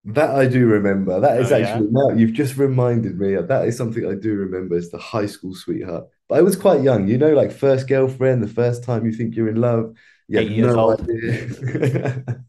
That 0.05 0.31
I 0.31 0.47
do 0.47 0.65
remember. 0.67 1.19
That 1.19 1.39
is 1.39 1.47
Oh 1.47 1.49
is 1.49 1.51
yeah. 1.51 1.83
actually 1.83 1.87
now 1.91 2.09
you've 2.09 2.33
just 2.33 2.57
reminded 2.57 3.17
me. 3.19 3.35
That 3.35 3.67
is 3.67 3.77
something 3.77 4.05
I 4.05 4.15
do 4.15 4.33
remember. 4.35 4.75
Is 4.75 4.91
the 4.91 4.97
high 4.97 5.25
school 5.27 5.55
sweetheart. 5.55 6.05
But 6.27 6.39
I 6.39 6.41
was 6.41 6.55
quite 6.55 6.81
young, 6.83 7.07
you 7.07 7.17
know, 7.17 7.33
like 7.33 7.51
first 7.51 7.87
girlfriend, 7.87 8.43
the 8.43 8.47
first 8.47 8.83
time 8.83 9.05
you 9.05 9.13
think 9.13 9.35
you're 9.35 9.49
in 9.49 9.61
love. 9.61 9.95
You 10.27 10.41
Eight 10.41 10.51
years 10.51 10.75
no 10.75 10.77
old. 10.77 10.99
idea. 10.99 12.23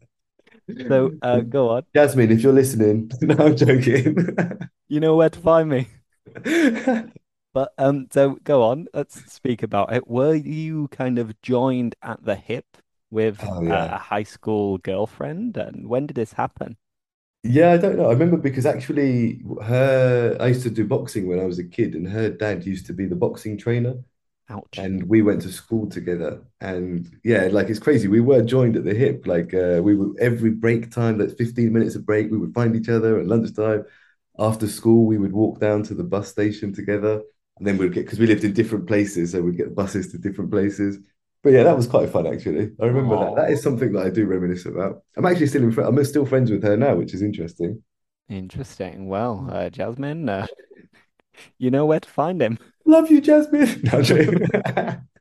So 0.89 1.11
uh 1.21 1.41
go 1.49 1.69
on. 1.69 1.83
Jasmine, 1.95 2.31
if 2.31 2.41
you're 2.41 2.53
listening, 2.53 3.11
no, 3.21 3.35
I'm 3.37 3.55
joking. 3.55 4.17
You 4.87 4.99
know 4.99 5.15
where 5.15 5.29
to 5.29 5.39
find 5.39 5.69
me. 5.69 5.89
But 7.53 7.73
um, 7.79 8.07
so 8.11 8.35
go 8.43 8.61
on. 8.63 8.87
Let's 8.93 9.31
speak 9.31 9.63
about 9.63 9.91
it. 9.93 10.07
Were 10.07 10.35
you 10.35 10.87
kind 10.89 11.17
of 11.17 11.41
joined 11.41 11.95
at 12.03 12.23
the 12.23 12.35
hip 12.35 12.77
with 13.09 13.49
Oh 13.49 13.61
uh, 13.65 13.87
yeah. 13.87 13.93
a 13.93 13.97
high 13.97 14.23
school 14.23 14.77
girlfriend, 14.77 15.57
and 15.57 15.87
when 15.87 16.05
did 16.07 16.15
this 16.15 16.33
happen? 16.33 16.77
Yeah, 17.47 17.71
I 17.73 17.77
don't 17.77 17.97
know. 17.97 18.07
I 18.07 18.13
remember 18.13 18.37
because 18.37 18.65
actually 18.65 19.43
her 19.63 20.35
I 20.39 20.47
used 20.47 20.63
to 20.63 20.69
do 20.71 20.85
boxing 20.87 21.27
when 21.27 21.39
I 21.39 21.45
was 21.45 21.59
a 21.59 21.63
kid 21.63 21.93
and 21.93 22.07
her 22.07 22.29
dad 22.29 22.65
used 22.65 22.87
to 22.87 22.93
be 22.93 23.05
the 23.05 23.15
boxing 23.15 23.57
trainer 23.57 23.95
Ouch. 24.49 24.77
and 24.77 25.09
we 25.09 25.21
went 25.23 25.41
to 25.43 25.51
school 25.51 25.89
together 25.89 26.43
and 26.61 27.19
yeah, 27.23 27.49
like 27.51 27.69
it's 27.69 27.79
crazy. 27.79 28.07
We 28.09 28.21
were 28.21 28.43
joined 28.43 28.77
at 28.77 28.85
the 28.85 28.95
hip. 28.95 29.27
Like 29.27 29.53
uh, 29.53 29.81
we 29.83 29.95
were 29.95 30.13
every 30.19 30.51
break 30.51 30.91
time, 30.91 31.17
that's 31.19 31.33
15 31.35 31.73
minutes 31.73 31.95
of 31.95 32.05
break, 32.05 32.31
we 32.31 32.37
would 32.37 32.53
find 32.55 32.75
each 32.75 32.89
other 32.89 33.19
at 33.19 33.27
lunchtime. 33.27 33.85
After 34.39 34.67
school, 34.67 35.05
we 35.05 35.17
would 35.19 35.33
walk 35.33 35.59
down 35.59 35.83
to 35.83 35.95
the 35.95 36.03
bus 36.03 36.29
station 36.29 36.73
together 36.73 37.21
and 37.57 37.67
then 37.67 37.77
we'd 37.77 37.93
get 37.93 38.05
because 38.05 38.19
we 38.19 38.27
lived 38.27 38.43
in 38.45 38.53
different 38.53 38.87
places, 38.87 39.31
so 39.33 39.41
we'd 39.41 39.57
get 39.57 39.75
buses 39.75 40.11
to 40.11 40.17
different 40.19 40.51
places. 40.51 40.99
But 41.45 41.53
yeah, 41.53 41.63
that 41.65 41.77
was 41.77 41.87
quite 41.87 42.09
fun 42.11 42.27
actually. 42.27 42.73
I 42.81 42.87
remember 42.87 43.17
that. 43.19 43.35
That 43.35 43.51
Oh, 43.51 43.51
is 43.51 43.63
something 43.63 43.93
that 43.93 44.05
I 44.07 44.11
do 44.11 44.27
reminisce 44.27 44.67
about. 44.67 45.03
I'm 45.17 45.25
actually 45.27 45.47
still 45.47 45.63
in 45.63 45.73
fr 45.73 45.83
I'm 45.83 46.03
still 46.05 46.27
friends 46.27 46.51
with 46.51 46.63
her 46.63 46.77
now, 46.77 46.97
which 46.97 47.15
is 47.15 47.23
interesting. 47.23 47.83
interesting. 48.29 49.07
Well, 49.07 49.47
uh, 49.51 49.69
Jasmine, 49.69 50.29
uh, 50.29 50.47
you 51.57 51.71
know 51.71 51.85
where 51.85 51.99
to 51.99 52.09
find 52.09 52.41
him. 52.41 52.59
Love 52.85 53.11
you, 53.11 53.21
Jasmine. 53.21 53.81
No, 53.83 54.01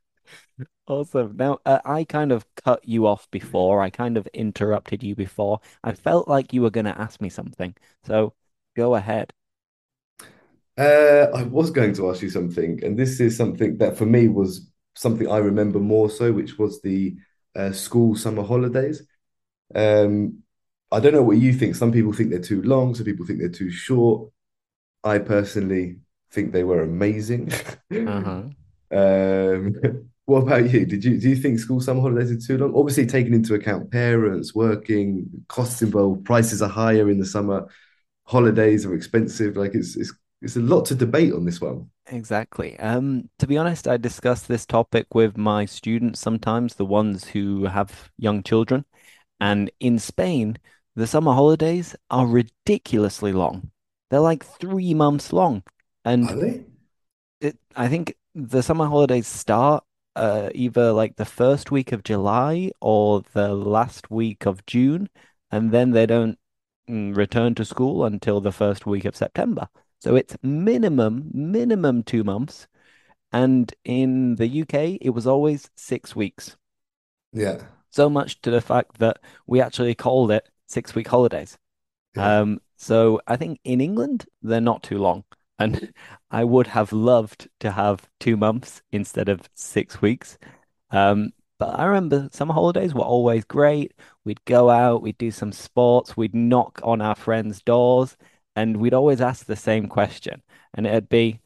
Awesome. 0.86 1.36
Now, 1.36 1.58
uh, 1.66 1.80
I 1.84 2.04
kind 2.04 2.30
of 2.32 2.46
cut 2.56 2.86
you 2.86 3.06
off 3.06 3.30
before. 3.30 3.80
I 3.82 3.90
kind 3.90 4.16
of 4.18 4.26
interrupted 4.28 5.02
you 5.02 5.14
before. 5.14 5.60
I 5.82 5.92
felt 5.94 6.28
like 6.28 6.52
you 6.52 6.62
were 6.62 6.70
going 6.70 6.84
to 6.86 6.98
ask 7.00 7.20
me 7.20 7.30
something. 7.30 7.74
So 8.04 8.34
go 8.76 8.94
ahead. 8.94 9.32
Uh, 10.76 11.28
I 11.34 11.44
was 11.44 11.70
going 11.70 11.94
to 11.94 12.10
ask 12.10 12.20
you 12.22 12.30
something, 12.30 12.82
and 12.84 12.98
this 12.98 13.20
is 13.20 13.36
something 13.36 13.78
that 13.78 13.96
for 13.96 14.06
me 14.06 14.26
was 14.28 14.68
something 14.94 15.30
I 15.30 15.38
remember 15.38 15.78
more 15.78 16.10
so, 16.10 16.32
which 16.32 16.58
was 16.58 16.80
the 16.82 17.16
uh, 17.56 17.72
school 17.72 18.16
summer 18.16 18.42
holidays. 18.42 19.02
Um, 19.74 20.42
I 20.90 21.00
don't 21.00 21.12
know 21.12 21.22
what 21.22 21.38
you 21.38 21.52
think. 21.52 21.74
Some 21.74 21.92
people 21.92 22.12
think 22.12 22.30
they're 22.30 22.40
too 22.40 22.62
long, 22.62 22.94
some 22.94 23.04
people 23.04 23.26
think 23.26 23.40
they're 23.40 23.48
too 23.48 23.70
short. 23.70 24.30
I 25.02 25.18
personally 25.18 25.98
think 26.30 26.52
they 26.52 26.64
were 26.64 26.82
amazing. 26.82 27.52
Uh-huh. 27.92 28.44
Um, 28.90 29.74
what 30.26 30.42
about 30.42 30.70
you? 30.70 30.86
Did 30.86 31.04
you 31.04 31.18
do 31.18 31.28
you 31.28 31.36
think 31.36 31.58
school 31.58 31.80
summer 31.80 32.00
holidays 32.00 32.30
are 32.30 32.46
too 32.46 32.58
long? 32.58 32.74
Obviously, 32.76 33.06
taking 33.06 33.34
into 33.34 33.54
account 33.54 33.90
parents, 33.90 34.54
working, 34.54 35.26
costs 35.48 35.82
involved, 35.82 36.24
prices 36.24 36.62
are 36.62 36.68
higher 36.68 37.10
in 37.10 37.18
the 37.18 37.26
summer, 37.26 37.66
holidays 38.24 38.86
are 38.86 38.94
expensive. 38.94 39.56
Like 39.56 39.74
it's 39.74 39.96
it's 39.96 40.12
it's 40.40 40.56
a 40.56 40.60
lot 40.60 40.86
to 40.86 40.94
debate 40.94 41.32
on 41.32 41.44
this 41.44 41.60
one. 41.60 41.90
Exactly. 42.06 42.78
Um, 42.78 43.30
to 43.38 43.46
be 43.46 43.56
honest, 43.56 43.88
I 43.88 43.96
discuss 43.96 44.42
this 44.42 44.66
topic 44.66 45.14
with 45.14 45.38
my 45.38 45.64
students 45.64 46.20
sometimes, 46.20 46.74
the 46.74 46.84
ones 46.84 47.24
who 47.24 47.64
have 47.64 48.10
young 48.18 48.42
children. 48.42 48.84
And 49.40 49.70
in 49.80 49.98
Spain, 49.98 50.58
the 50.94 51.06
summer 51.06 51.32
holidays 51.32 51.96
are 52.10 52.26
ridiculously 52.26 53.32
long. 53.32 53.70
They're 54.10 54.20
like 54.20 54.44
three 54.44 54.94
months 54.94 55.32
long. 55.32 55.62
And 56.04 56.28
Are 56.30 56.36
they? 56.36 56.64
it, 57.40 57.58
I 57.76 57.88
think 57.88 58.16
the 58.34 58.62
summer 58.62 58.86
holidays 58.86 59.26
start 59.26 59.84
uh, 60.16 60.50
either 60.54 60.92
like 60.92 61.16
the 61.16 61.24
first 61.24 61.70
week 61.70 61.92
of 61.92 62.04
July 62.04 62.70
or 62.80 63.22
the 63.32 63.54
last 63.54 64.10
week 64.10 64.46
of 64.46 64.64
June, 64.66 65.08
and 65.50 65.72
then 65.72 65.90
they 65.90 66.06
don't 66.06 66.38
mm, 66.88 67.16
return 67.16 67.54
to 67.56 67.64
school 67.64 68.04
until 68.04 68.40
the 68.40 68.52
first 68.52 68.86
week 68.86 69.04
of 69.04 69.16
September. 69.16 69.68
So 70.04 70.14
it's 70.14 70.36
minimum, 70.40 71.32
minimum 71.34 72.04
two 72.04 72.22
months. 72.22 72.68
And 73.32 73.74
in 73.84 74.36
the 74.36 74.48
UK, 74.48 74.98
it 75.02 75.10
was 75.10 75.26
always 75.26 75.70
six 75.76 76.16
weeks. 76.16 76.56
Yeah, 77.32 77.64
So 77.90 78.10
much 78.10 78.40
to 78.42 78.50
the 78.50 78.60
fact 78.60 78.98
that 78.98 79.18
we 79.46 79.60
actually 79.60 79.94
called 79.94 80.30
it 80.30 80.48
six 80.66 80.94
week 80.94 81.08
holidays. 81.08 81.56
yeah, 82.14 82.32
Um, 82.40 82.60
so 82.76 83.20
I 83.26 83.36
think 83.36 83.60
in 83.64 83.80
England, 83.80 84.26
they're 84.42 84.60
not 84.60 84.82
too 84.82 84.98
long. 84.98 85.24
And 85.58 85.92
I 86.30 86.44
would 86.44 86.68
have 86.68 86.92
loved 86.92 87.48
to 87.60 87.72
have 87.72 88.08
two 88.20 88.36
months 88.36 88.82
instead 88.92 89.28
of 89.28 89.48
six 89.54 90.02
weeks. 90.02 90.38
Um, 90.90 91.32
but 91.58 91.78
I 91.78 91.86
remember 91.86 92.28
summer 92.32 92.54
holidays 92.54 92.94
were 92.94 93.02
always 93.02 93.44
great. 93.44 93.94
We'd 94.24 94.44
go 94.46 94.70
out, 94.70 95.02
we'd 95.02 95.18
do 95.18 95.30
some 95.30 95.52
sports, 95.52 96.16
we'd 96.16 96.34
knock 96.34 96.80
on 96.84 97.00
our 97.02 97.14
friends' 97.14 97.62
doors, 97.62 98.16
and 98.56 98.76
we'd 98.78 98.94
always 98.94 99.20
ask 99.20 99.46
the 99.46 99.56
same 99.56 99.88
question. 99.88 100.42
And 100.74 100.86
it'd 100.86 101.08
be, 101.08 101.40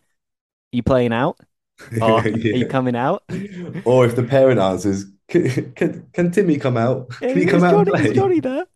you 0.72 0.82
playing 0.82 1.12
out? 1.12 1.38
Or 2.02 2.20
are 2.20 2.28
you 2.28 2.66
coming 2.66 2.96
out? 2.96 3.22
Or 3.84 4.04
if 4.04 4.16
the 4.16 4.24
parent 4.24 4.58
answers, 4.58 5.04
can, 5.28 5.72
can, 5.74 6.08
can 6.12 6.30
Timmy 6.32 6.58
come 6.58 6.76
out? 6.76 7.08
Yeah, 7.20 7.28
Can 7.28 7.38
he 7.38 7.46
come 7.46 7.64
out 7.64 7.86
Johnny? 7.86 8.14
Johnny 8.14 8.40
there? 8.40 8.66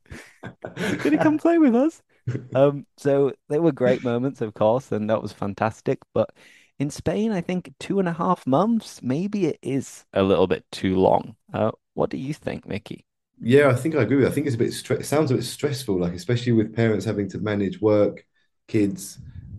Can 0.77 1.13
he 1.13 1.19
come 1.19 1.39
play 1.39 1.59
with 1.59 1.75
us? 1.75 2.03
Um, 2.55 2.87
so 2.97 3.33
they 3.49 3.59
were 3.59 3.73
great 3.73 4.05
moments, 4.05 4.41
of 4.41 4.55
course, 4.55 4.93
and 4.93 5.11
that 5.11 5.21
was 5.21 5.33
fantastic. 5.33 5.99
But 6.15 6.31
in 6.79 6.89
Spain, 6.89 7.33
I 7.33 7.41
think 7.41 7.75
two 7.81 7.99
and 7.99 8.07
a 8.09 8.13
half 8.13 8.47
months, 8.47 9.03
maybe 9.03 9.47
it 9.47 9.59
is 9.61 10.05
a 10.13 10.23
little 10.23 10.47
bit 10.47 10.65
too 10.71 10.95
long. 10.95 11.35
Uh, 11.53 11.73
what 11.95 12.11
do 12.11 12.17
you 12.17 12.33
think, 12.33 12.65
Mickey? 12.65 13.07
Yeah, 13.45 13.69
I 13.71 13.75
think 13.75 13.95
I 13.97 14.03
agree 14.03 14.17
with 14.17 14.25
you. 14.25 14.31
I 14.31 14.33
think 14.33 14.47
it's 14.47 14.55
a 14.55 14.59
bit 14.59 14.71
stre 14.71 15.01
it 15.01 15.07
sounds 15.07 15.31
a 15.31 15.35
bit 15.35 15.45
stressful, 15.45 15.99
like 16.01 16.13
especially 16.15 16.53
with 16.53 16.75
parents 16.75 17.05
having 17.05 17.29
to 17.31 17.39
manage 17.39 17.81
work, 17.81 18.25
kids, 18.69 19.19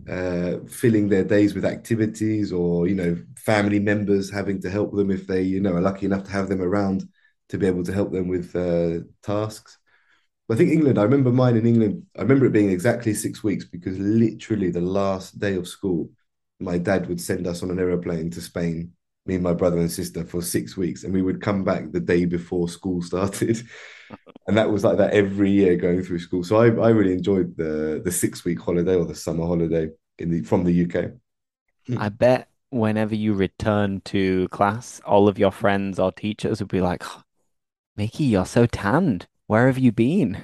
uh, 0.10 0.60
filling 0.70 1.10
their 1.10 1.24
days 1.25 1.54
with 1.54 1.66
activities, 1.66 2.52
or 2.54 2.88
you 2.88 2.96
know, 2.96 3.18
family 3.38 3.80
members 3.80 4.32
having 4.32 4.62
to 4.62 4.70
help 4.70 4.94
them 4.96 5.12
if 5.12 5.28
they, 5.28 5.42
you 5.42 5.60
know, 5.60 5.74
are 5.74 5.82
lucky 5.82 6.06
enough 6.06 6.24
to 6.25 6.32
have 6.32 6.48
them 6.50 6.62
around 6.62 7.04
to 7.50 7.58
be 7.58 7.68
able 7.68 7.84
to 7.84 7.94
help 7.94 8.12
them 8.13 8.28
with 8.30 8.56
uh, 8.56 9.00
tasks. 9.22 9.78
But 10.48 10.56
I 10.56 10.58
think 10.60 10.72
England, 10.72 10.98
I 11.00 11.04
remember 11.04 11.32
mine 11.32 11.58
in 11.58 11.66
England, 11.68 12.06
I 12.18 12.22
remember 12.24 12.46
it 12.48 12.54
being 12.54 12.72
exactly 12.72 13.13
six 13.13 13.44
weeks 13.44 13.66
because 13.66 13.98
literally 14.00 14.72
the 14.72 14.82
last 14.82 15.40
day 15.40 15.56
of 15.56 15.68
school, 15.68 16.10
my 16.60 16.78
dad 16.78 17.08
would 17.10 17.22
send 17.22 17.48
us 17.48 17.63
on 17.63 17.72
an 17.72 17.80
aeroplane 17.80 18.30
to 18.32 18.42
Spain, 18.42 18.94
me 19.25 19.36
and 19.36 19.44
my 19.44 19.53
brother 19.53 19.77
and 19.77 19.92
sister 19.92 20.24
for 20.25 20.42
six 20.42 20.75
weeks, 20.75 21.03
and 21.03 21.13
we 21.13 21.22
would 21.22 21.42
come 21.42 21.63
back 21.63 21.92
the 21.92 22.00
day 22.00 22.25
before 22.25 22.68
school 22.70 23.01
started. 23.01 23.62
And 24.46 24.58
that 24.58 24.70
was 24.70 24.84
like 24.84 24.98
that 24.98 25.13
every 25.13 25.50
year 25.50 25.75
going 25.75 26.03
through 26.03 26.20
school. 26.20 26.44
So 26.44 26.58
I, 26.58 26.65
I 26.65 26.89
really 26.89 27.13
enjoyed 27.13 27.56
the 27.58 28.01
the 28.03 28.12
six 28.12 28.46
week 28.46 28.60
holiday 28.60 28.96
or 28.96 29.06
the 29.06 29.15
summer 29.15 29.48
holiday 29.48 29.89
in 30.20 30.30
the 30.30 30.42
from 30.42 30.65
the 30.65 30.86
UK. 30.86 31.12
I 31.98 32.10
bet 32.10 32.50
whenever 32.70 33.15
you 33.15 33.34
return 33.34 34.01
to 34.01 34.50
class, 34.50 35.01
all 35.06 35.27
of 35.27 35.39
your 35.39 35.51
friends 35.51 35.98
or 35.98 36.12
teachers 36.12 36.60
would 36.60 36.70
be 36.70 36.82
like, 36.82 37.03
"Oh, 37.06 37.24
Mickey, 37.96 38.25
you're 38.25 38.46
so 38.46 38.65
tanned. 38.65 39.27
Where 39.48 39.68
have 39.68 39.80
you 39.80 39.92
been? 39.92 40.44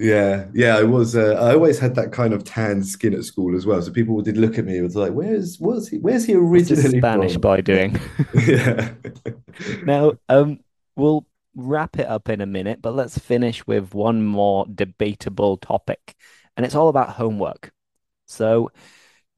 Yeah, 0.00 0.46
yeah, 0.54 0.76
I 0.78 0.82
was. 0.84 1.14
Uh, 1.14 1.34
I 1.34 1.52
always 1.54 1.78
had 1.78 1.94
that 1.96 2.10
kind 2.10 2.32
of 2.32 2.42
tan 2.44 2.82
skin 2.82 3.12
at 3.14 3.24
school 3.24 3.54
as 3.54 3.66
well. 3.66 3.82
So 3.82 3.92
people 3.92 4.20
did 4.22 4.38
look 4.38 4.58
at 4.58 4.64
me. 4.64 4.78
It 4.78 4.82
was 4.82 4.96
like, 4.96 5.12
"Where's 5.12 5.58
where's 5.60 5.88
he? 5.88 5.98
Where's 5.98 6.24
he 6.24 6.34
originally 6.34 7.02
Spanish 7.02 7.02
from?" 7.02 7.36
boy 7.36 7.60
doing? 7.62 7.96
Yeah, 8.34 8.94
Now, 9.82 10.14
um, 10.28 10.60
we'll 10.96 11.26
wrap 11.54 11.98
it 11.98 12.06
up 12.06 12.28
in 12.28 12.40
a 12.40 12.46
minute, 12.46 12.80
but 12.82 12.94
let's 12.94 13.18
finish 13.18 13.66
with 13.66 13.94
one 13.94 14.24
more 14.24 14.66
debatable 14.72 15.56
topic, 15.56 16.14
and 16.56 16.66
it's 16.66 16.74
all 16.74 16.88
about 16.88 17.10
homework. 17.10 17.72
So, 18.26 18.72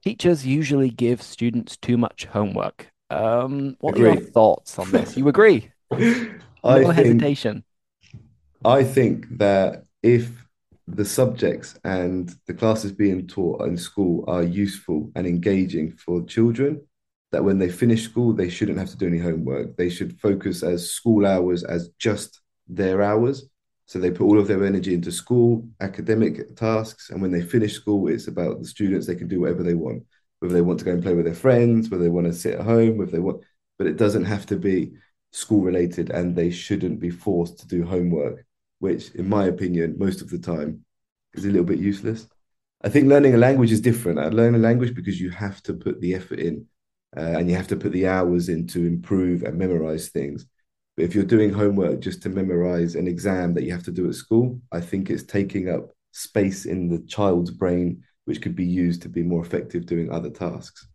teachers 0.04 0.46
usually 0.46 0.90
give 0.90 1.22
students 1.22 1.76
too 1.78 1.98
much 1.98 2.26
homework. 2.26 2.90
Um, 3.10 3.76
what 3.80 3.96
are 3.96 4.00
your 4.00 4.16
thoughts 4.16 4.78
on 4.78 4.92
this? 4.92 5.16
You 5.16 5.28
agree? 5.28 5.72
I 6.64 6.84
No 6.84 6.90
think 6.90 7.24
hesitation. 7.24 7.64
I 8.64 8.84
think 8.84 9.38
that 9.38 9.86
if 10.02 10.41
the 10.88 11.04
subjects 11.04 11.78
and 11.84 12.34
the 12.46 12.54
classes 12.54 12.92
being 12.92 13.26
taught 13.26 13.62
in 13.62 13.76
school 13.76 14.24
are 14.26 14.42
useful 14.42 15.10
and 15.14 15.26
engaging 15.26 15.92
for 15.92 16.24
children, 16.24 16.80
that 17.30 17.44
when 17.44 17.58
they 17.58 17.70
finish 17.70 18.04
school, 18.04 18.32
they 18.32 18.50
shouldn't 18.50 18.78
have 18.78 18.90
to 18.90 18.96
do 18.96 19.06
any 19.06 19.18
homework. 19.18 19.76
They 19.76 19.88
should 19.88 20.20
focus 20.20 20.62
as 20.62 20.90
school 20.90 21.26
hours 21.26 21.64
as 21.64 21.88
just 21.98 22.40
their 22.68 23.02
hours. 23.02 23.48
So 23.86 23.98
they 23.98 24.10
put 24.10 24.24
all 24.24 24.38
of 24.38 24.48
their 24.48 24.64
energy 24.64 24.94
into 24.94 25.12
school, 25.12 25.68
academic 25.80 26.56
tasks, 26.56 27.10
and 27.10 27.20
when 27.20 27.30
they 27.30 27.42
finish 27.42 27.74
school, 27.74 28.08
it's 28.08 28.28
about 28.28 28.60
the 28.60 28.66
students. 28.66 29.06
They 29.06 29.14
can 29.14 29.28
do 29.28 29.40
whatever 29.40 29.62
they 29.62 29.74
want, 29.74 30.04
whether 30.40 30.54
they 30.54 30.62
want 30.62 30.78
to 30.80 30.84
go 30.84 30.92
and 30.92 31.02
play 31.02 31.14
with 31.14 31.24
their 31.24 31.34
friends, 31.34 31.90
whether 31.90 32.02
they 32.02 32.10
want 32.10 32.26
to 32.26 32.32
sit 32.32 32.54
at 32.54 32.64
home, 32.64 32.98
whether 32.98 33.10
they 33.10 33.18
want, 33.18 33.42
but 33.78 33.86
it 33.86 33.96
doesn't 33.96 34.24
have 34.24 34.46
to 34.46 34.56
be 34.56 34.92
school 35.32 35.62
related, 35.62 36.10
and 36.10 36.34
they 36.34 36.50
shouldn't 36.50 37.00
be 37.00 37.10
forced 37.10 37.58
to 37.60 37.66
do 37.66 37.84
homework 37.84 38.44
which, 38.82 39.10
in 39.12 39.28
my 39.28 39.44
opinion, 39.46 39.94
most 39.96 40.22
of 40.22 40.28
the 40.28 40.38
time 40.40 40.84
is 41.34 41.44
a 41.44 41.48
little 41.48 41.64
bit 41.64 41.78
useless. 41.78 42.26
I 42.82 42.88
think 42.88 43.06
learning 43.06 43.32
a 43.32 43.38
language 43.38 43.70
is 43.70 43.80
different. 43.80 44.18
I 44.18 44.26
learn 44.26 44.56
a 44.56 44.58
language 44.58 44.92
because 44.92 45.20
you 45.20 45.30
have 45.30 45.62
to 45.62 45.72
put 45.72 46.00
the 46.00 46.16
effort 46.16 46.40
in 46.40 46.66
uh, 47.16 47.34
and 47.38 47.48
you 47.48 47.54
have 47.54 47.68
to 47.68 47.76
put 47.76 47.92
the 47.92 48.08
hours 48.08 48.48
in 48.48 48.66
to 48.66 48.84
improve 48.84 49.44
and 49.44 49.56
memorize 49.56 50.08
things. 50.08 50.46
But 50.96 51.04
if 51.04 51.14
you're 51.14 51.22
doing 51.22 51.52
homework 51.52 52.00
just 52.00 52.22
to 52.22 52.28
memorize 52.28 52.96
an 52.96 53.06
exam 53.06 53.54
that 53.54 53.62
you 53.62 53.70
have 53.70 53.84
to 53.84 53.92
do 53.92 54.08
at 54.08 54.16
school, 54.16 54.60
I 54.72 54.80
think 54.80 55.10
it's 55.10 55.22
taking 55.22 55.68
up 55.68 55.92
space 56.10 56.64
in 56.64 56.88
the 56.88 56.98
child's 57.06 57.52
brain, 57.52 58.02
which 58.24 58.42
could 58.42 58.56
be 58.56 58.66
used 58.66 59.02
to 59.02 59.08
be 59.08 59.22
more 59.22 59.42
effective 59.42 59.86
doing 59.86 60.10
other 60.10 60.30
tasks. 60.30 60.88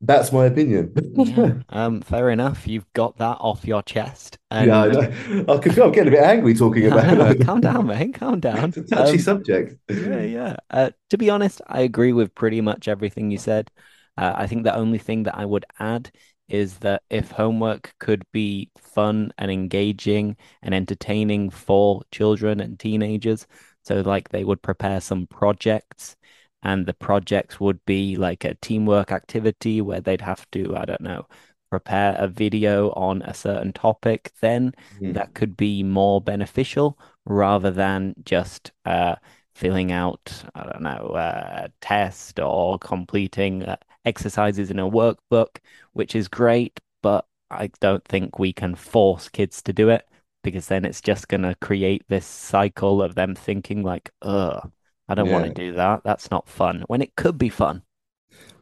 That's 0.00 0.32
my 0.32 0.46
opinion. 0.46 0.94
Yeah, 1.12 1.54
um, 1.68 2.00
fair 2.00 2.30
enough. 2.30 2.66
You've 2.66 2.90
got 2.94 3.16
that 3.18 3.38
off 3.40 3.64
your 3.64 3.82
chest, 3.82 4.38
yeah, 4.58 4.80
I 4.82 4.86
and 4.88 4.88
know. 4.88 5.16
I 5.48 5.58
could 5.58 5.74
feel 5.74 5.84
I'm 5.84 5.92
getting 5.92 6.12
a 6.12 6.16
bit 6.16 6.22
angry 6.24 6.54
talking 6.54 6.86
about 6.86 7.08
no, 7.16 7.34
it. 7.34 7.40
calm 7.40 7.60
down, 7.60 7.86
man. 7.86 8.12
Calm 8.12 8.40
down. 8.40 8.74
It's 8.74 8.76
a 8.76 8.82
touchy 8.82 9.18
Um, 9.18 9.18
subject. 9.18 9.76
Yeah, 9.90 10.22
yeah. 10.22 10.56
Uh, 10.70 10.90
to 11.10 11.18
be 11.18 11.30
honest, 11.30 11.62
I 11.66 11.82
agree 11.82 12.12
with 12.12 12.34
pretty 12.34 12.60
much 12.60 12.88
everything 12.88 13.30
you 13.30 13.38
said. 13.38 13.70
Uh, 14.16 14.32
I 14.36 14.46
think 14.46 14.64
the 14.64 14.74
only 14.74 14.98
thing 14.98 15.24
that 15.24 15.36
I 15.36 15.44
would 15.46 15.64
add 15.78 16.10
is 16.48 16.78
that 16.78 17.02
if 17.10 17.30
homework 17.30 17.94
could 18.00 18.24
be 18.32 18.70
fun 18.78 19.32
and 19.38 19.50
engaging 19.50 20.36
and 20.62 20.74
entertaining 20.74 21.50
for 21.50 22.02
children 22.12 22.60
and 22.60 22.78
teenagers, 22.78 23.46
so 23.84 24.00
like 24.02 24.28
they 24.30 24.44
would 24.44 24.62
prepare 24.62 25.00
some 25.00 25.26
projects 25.26 26.16
and 26.62 26.86
the 26.86 26.94
projects 26.94 27.58
would 27.60 27.84
be 27.86 28.16
like 28.16 28.44
a 28.44 28.54
teamwork 28.56 29.12
activity 29.12 29.80
where 29.80 30.00
they'd 30.00 30.20
have 30.20 30.50
to, 30.52 30.76
I 30.76 30.84
don't 30.84 31.00
know, 31.00 31.26
prepare 31.70 32.16
a 32.18 32.28
video 32.28 32.90
on 32.92 33.22
a 33.22 33.34
certain 33.34 33.72
topic, 33.72 34.32
then 34.40 34.74
Mm. 35.00 35.12
that 35.14 35.34
could 35.34 35.56
be 35.56 35.82
more 35.82 36.20
beneficial 36.20 36.98
rather 37.26 37.70
than 37.70 38.14
just 38.24 38.72
uh, 38.84 39.16
filling 39.54 39.92
out, 39.92 40.44
I 40.54 40.64
don't 40.64 40.82
know, 40.82 41.12
a 41.16 41.70
test 41.80 42.40
or 42.40 42.78
completing 42.78 43.62
uh, 43.64 43.76
exercises 44.04 44.70
in 44.70 44.78
a 44.78 44.90
workbook, 44.90 45.58
which 45.92 46.14
is 46.16 46.28
great, 46.28 46.80
but 47.02 47.26
I 47.50 47.68
don't 47.80 48.04
think 48.04 48.38
we 48.38 48.52
can 48.52 48.74
force 48.74 49.28
kids 49.28 49.62
to 49.62 49.72
do 49.72 49.88
it 49.90 50.08
because 50.42 50.68
then 50.68 50.84
it's 50.84 51.00
just 51.00 51.28
going 51.28 51.42
to 51.42 51.54
create 51.56 52.04
this 52.08 52.26
cycle 52.26 53.02
of 53.02 53.14
them 53.14 53.34
thinking 53.34 53.82
like, 53.82 54.10
ugh, 54.22 54.70
I 55.10 55.14
don't 55.14 55.30
want 55.30 55.46
to 55.46 55.52
do 55.54 55.72
that. 55.72 56.02
That's 56.04 56.30
not 56.30 56.48
fun 56.48 56.84
when 56.86 57.02
it 57.02 57.16
could 57.16 57.36
be 57.36 57.48
fun. 57.48 57.82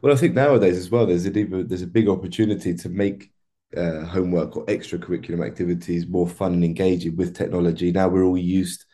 Well, 0.01 0.13
I 0.13 0.15
think 0.15 0.33
nowadays 0.33 0.77
as 0.77 0.89
well, 0.89 1.05
there's 1.05 1.25
a 1.25 1.29
there's 1.29 1.81
a 1.81 1.87
big 1.87 2.07
opportunity 2.07 2.73
to 2.73 2.89
make 2.89 3.31
uh, 3.75 4.01
homework 4.05 4.57
or 4.57 4.65
extracurriculum 4.65 5.45
activities 5.45 6.07
more 6.07 6.27
fun 6.27 6.53
and 6.53 6.63
engaging 6.63 7.15
with 7.15 7.35
technology. 7.35 7.91
Now 7.91 8.07
we're 8.07 8.23
all 8.23 8.37
used 8.37 8.85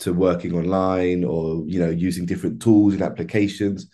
to 0.00 0.12
working 0.12 0.54
online 0.54 1.24
or 1.24 1.64
you 1.66 1.80
know 1.80 1.90
using 1.90 2.26
different 2.26 2.62
tools 2.62 2.94
and 2.94 3.02
applications. 3.02 3.88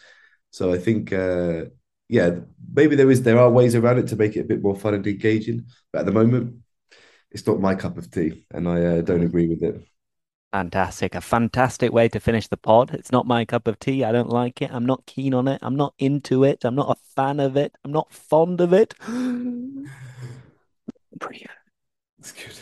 So 0.51 0.73
I 0.73 0.79
think 0.79 1.13
uh, 1.13 1.67
yeah, 2.09 2.41
maybe 2.73 2.97
there 2.97 3.11
is 3.11 3.23
there 3.23 3.39
are 3.39 3.51
ways 3.51 3.75
around 3.75 3.99
it 3.99 4.09
to 4.09 4.17
make 4.17 4.37
it 4.37 4.41
a 4.41 4.45
bit 4.45 4.63
more 4.63 4.77
fun 4.77 4.95
and 4.95 5.07
engaging. 5.07 5.67
But 5.93 6.01
at 6.01 6.07
the 6.07 6.13
moment, 6.13 6.57
it's 7.31 7.47
not 7.47 7.61
my 7.61 7.75
cup 7.75 7.97
of 7.99 8.11
tea, 8.11 8.47
and 8.51 8.69
I 8.69 8.85
uh, 8.85 9.01
don't 9.03 9.25
agree 9.25 9.49
with 9.49 9.63
it. 9.63 9.87
Fantastic. 10.57 11.15
A 11.15 11.21
fantastic 11.21 11.93
way 11.93 12.09
to 12.09 12.19
finish 12.19 12.49
the 12.49 12.57
pod. 12.57 12.95
It's 12.95 13.13
not 13.13 13.27
my 13.27 13.45
cup 13.45 13.69
of 13.69 13.79
tea. 13.79 14.03
I 14.05 14.11
don't 14.11 14.31
like 14.31 14.63
it. 14.63 14.71
I'm 14.73 14.87
not 14.87 15.05
keen 15.05 15.35
on 15.35 15.49
it. 15.49 15.59
I'm 15.61 15.77
not 15.77 15.93
into 15.99 16.45
it. 16.45 16.65
I'm 16.65 16.75
not 16.75 16.97
a 16.97 17.01
fan 17.15 17.41
of 17.41 17.59
it. 17.59 17.75
I'm 17.85 17.93
not 17.93 18.11
fond 18.11 18.63
of 18.63 18.73
it. 18.73 18.95
Brilliant. 19.07 19.91
It's 22.19 22.33
good. 22.33 22.59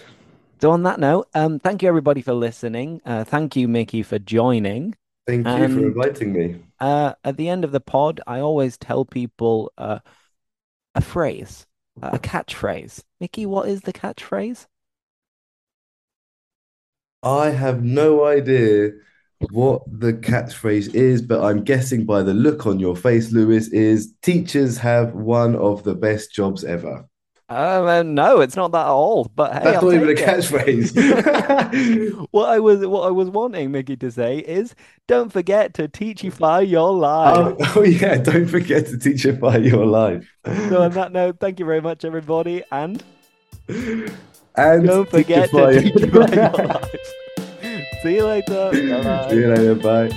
So 0.61 0.73
on 0.73 0.83
that 0.83 0.99
note, 0.99 1.29
um, 1.35 1.61
thank 1.61 1.83
you 1.85 1.89
everybody 1.89 2.21
for 2.21 2.35
listening. 2.35 3.01
Uh, 3.07 3.23
thank 3.23 3.55
you, 3.55 3.69
Mickey, 3.69 4.03
for 4.03 4.19
joining. 4.19 4.97
Thank 5.29 5.47
you 5.47 5.69
for 5.69 5.87
inviting 5.87 6.33
me. 6.33 6.63
uh, 6.81 7.13
at 7.23 7.37
the 7.37 7.49
end 7.49 7.65
of 7.65 7.71
the 7.71 7.79
pod, 7.79 8.21
I 8.27 8.41
always 8.41 8.77
tell 8.77 9.05
people 9.05 9.73
uh, 9.79 10.01
a 10.97 11.01
phrase. 11.01 11.65
A 12.03 12.19
catchphrase. 12.19 13.05
Mickey, 13.21 13.47
what 13.47 13.69
is 13.69 13.83
the 13.83 13.93
catchphrase? 13.93 14.67
I 17.25 17.51
have 17.51 17.83
no 17.83 18.25
idea 18.27 18.91
what 19.51 19.83
the 19.91 20.13
catchphrase 20.13 20.95
is, 20.95 21.23
but 21.23 21.43
I'm 21.43 21.65
guessing 21.65 22.05
by 22.07 22.23
the 22.23 22.35
look 22.35 22.67
on 22.67 22.79
your 22.81 22.97
face, 22.97 23.33
Lewis, 23.33 23.69
is 23.69 24.13
teachers 24.23 24.79
have 24.79 25.15
one 25.15 25.57
of 25.57 25.83
the 25.85 25.95
best 25.95 26.33
jobs 26.33 26.65
ever. 26.65 27.07
Um, 27.49 28.15
no, 28.15 28.41
it's 28.41 28.57
not 28.57 28.73
that 28.73 28.87
old. 28.87 29.35
But 29.37 29.53
hey, 29.53 29.65
That's 29.65 29.77
I'll 29.83 29.91
not 29.91 29.95
even 29.95 30.09
a 30.09 30.15
catchphrase. 30.15 30.95
What 32.31 32.49
I 32.49 32.59
was 32.59 32.87
what 32.87 33.07
I 33.07 33.11
was 33.11 33.29
wanting 33.29 33.71
Mickey 33.71 33.97
to 33.99 34.11
say 34.11 34.39
is, 34.39 34.75
don't 35.07 35.31
forget 35.31 35.75
to 35.75 35.87
teachify 35.89 36.69
your 36.69 36.89
Oh, 36.89 36.93
life. 36.93 37.57
oh 37.77 37.83
yeah, 37.83 38.17
don't 38.19 38.47
forget 38.47 38.87
to 38.87 38.93
teachify 38.97 39.63
your 39.65 39.85
life. 39.87 40.27
So 40.47 40.83
on 40.83 40.93
that 40.93 41.13
note, 41.13 41.39
thank 41.39 41.59
you 41.61 41.67
very 41.67 41.81
much, 41.83 42.05
everybody, 42.05 42.63
and 42.73 43.03
And 44.57 44.87
don't 44.87 45.11
forget 45.11 45.51
to 45.51 45.57
teachify 45.57 46.35
your 46.35 46.51
life. 46.53 48.03
See 48.03 48.15
you 48.17 48.25
later. 48.25 48.71
Bye 48.71 49.29
See 49.31 49.37
you 49.37 49.49
later. 49.49 49.75
Bye. 49.75 50.11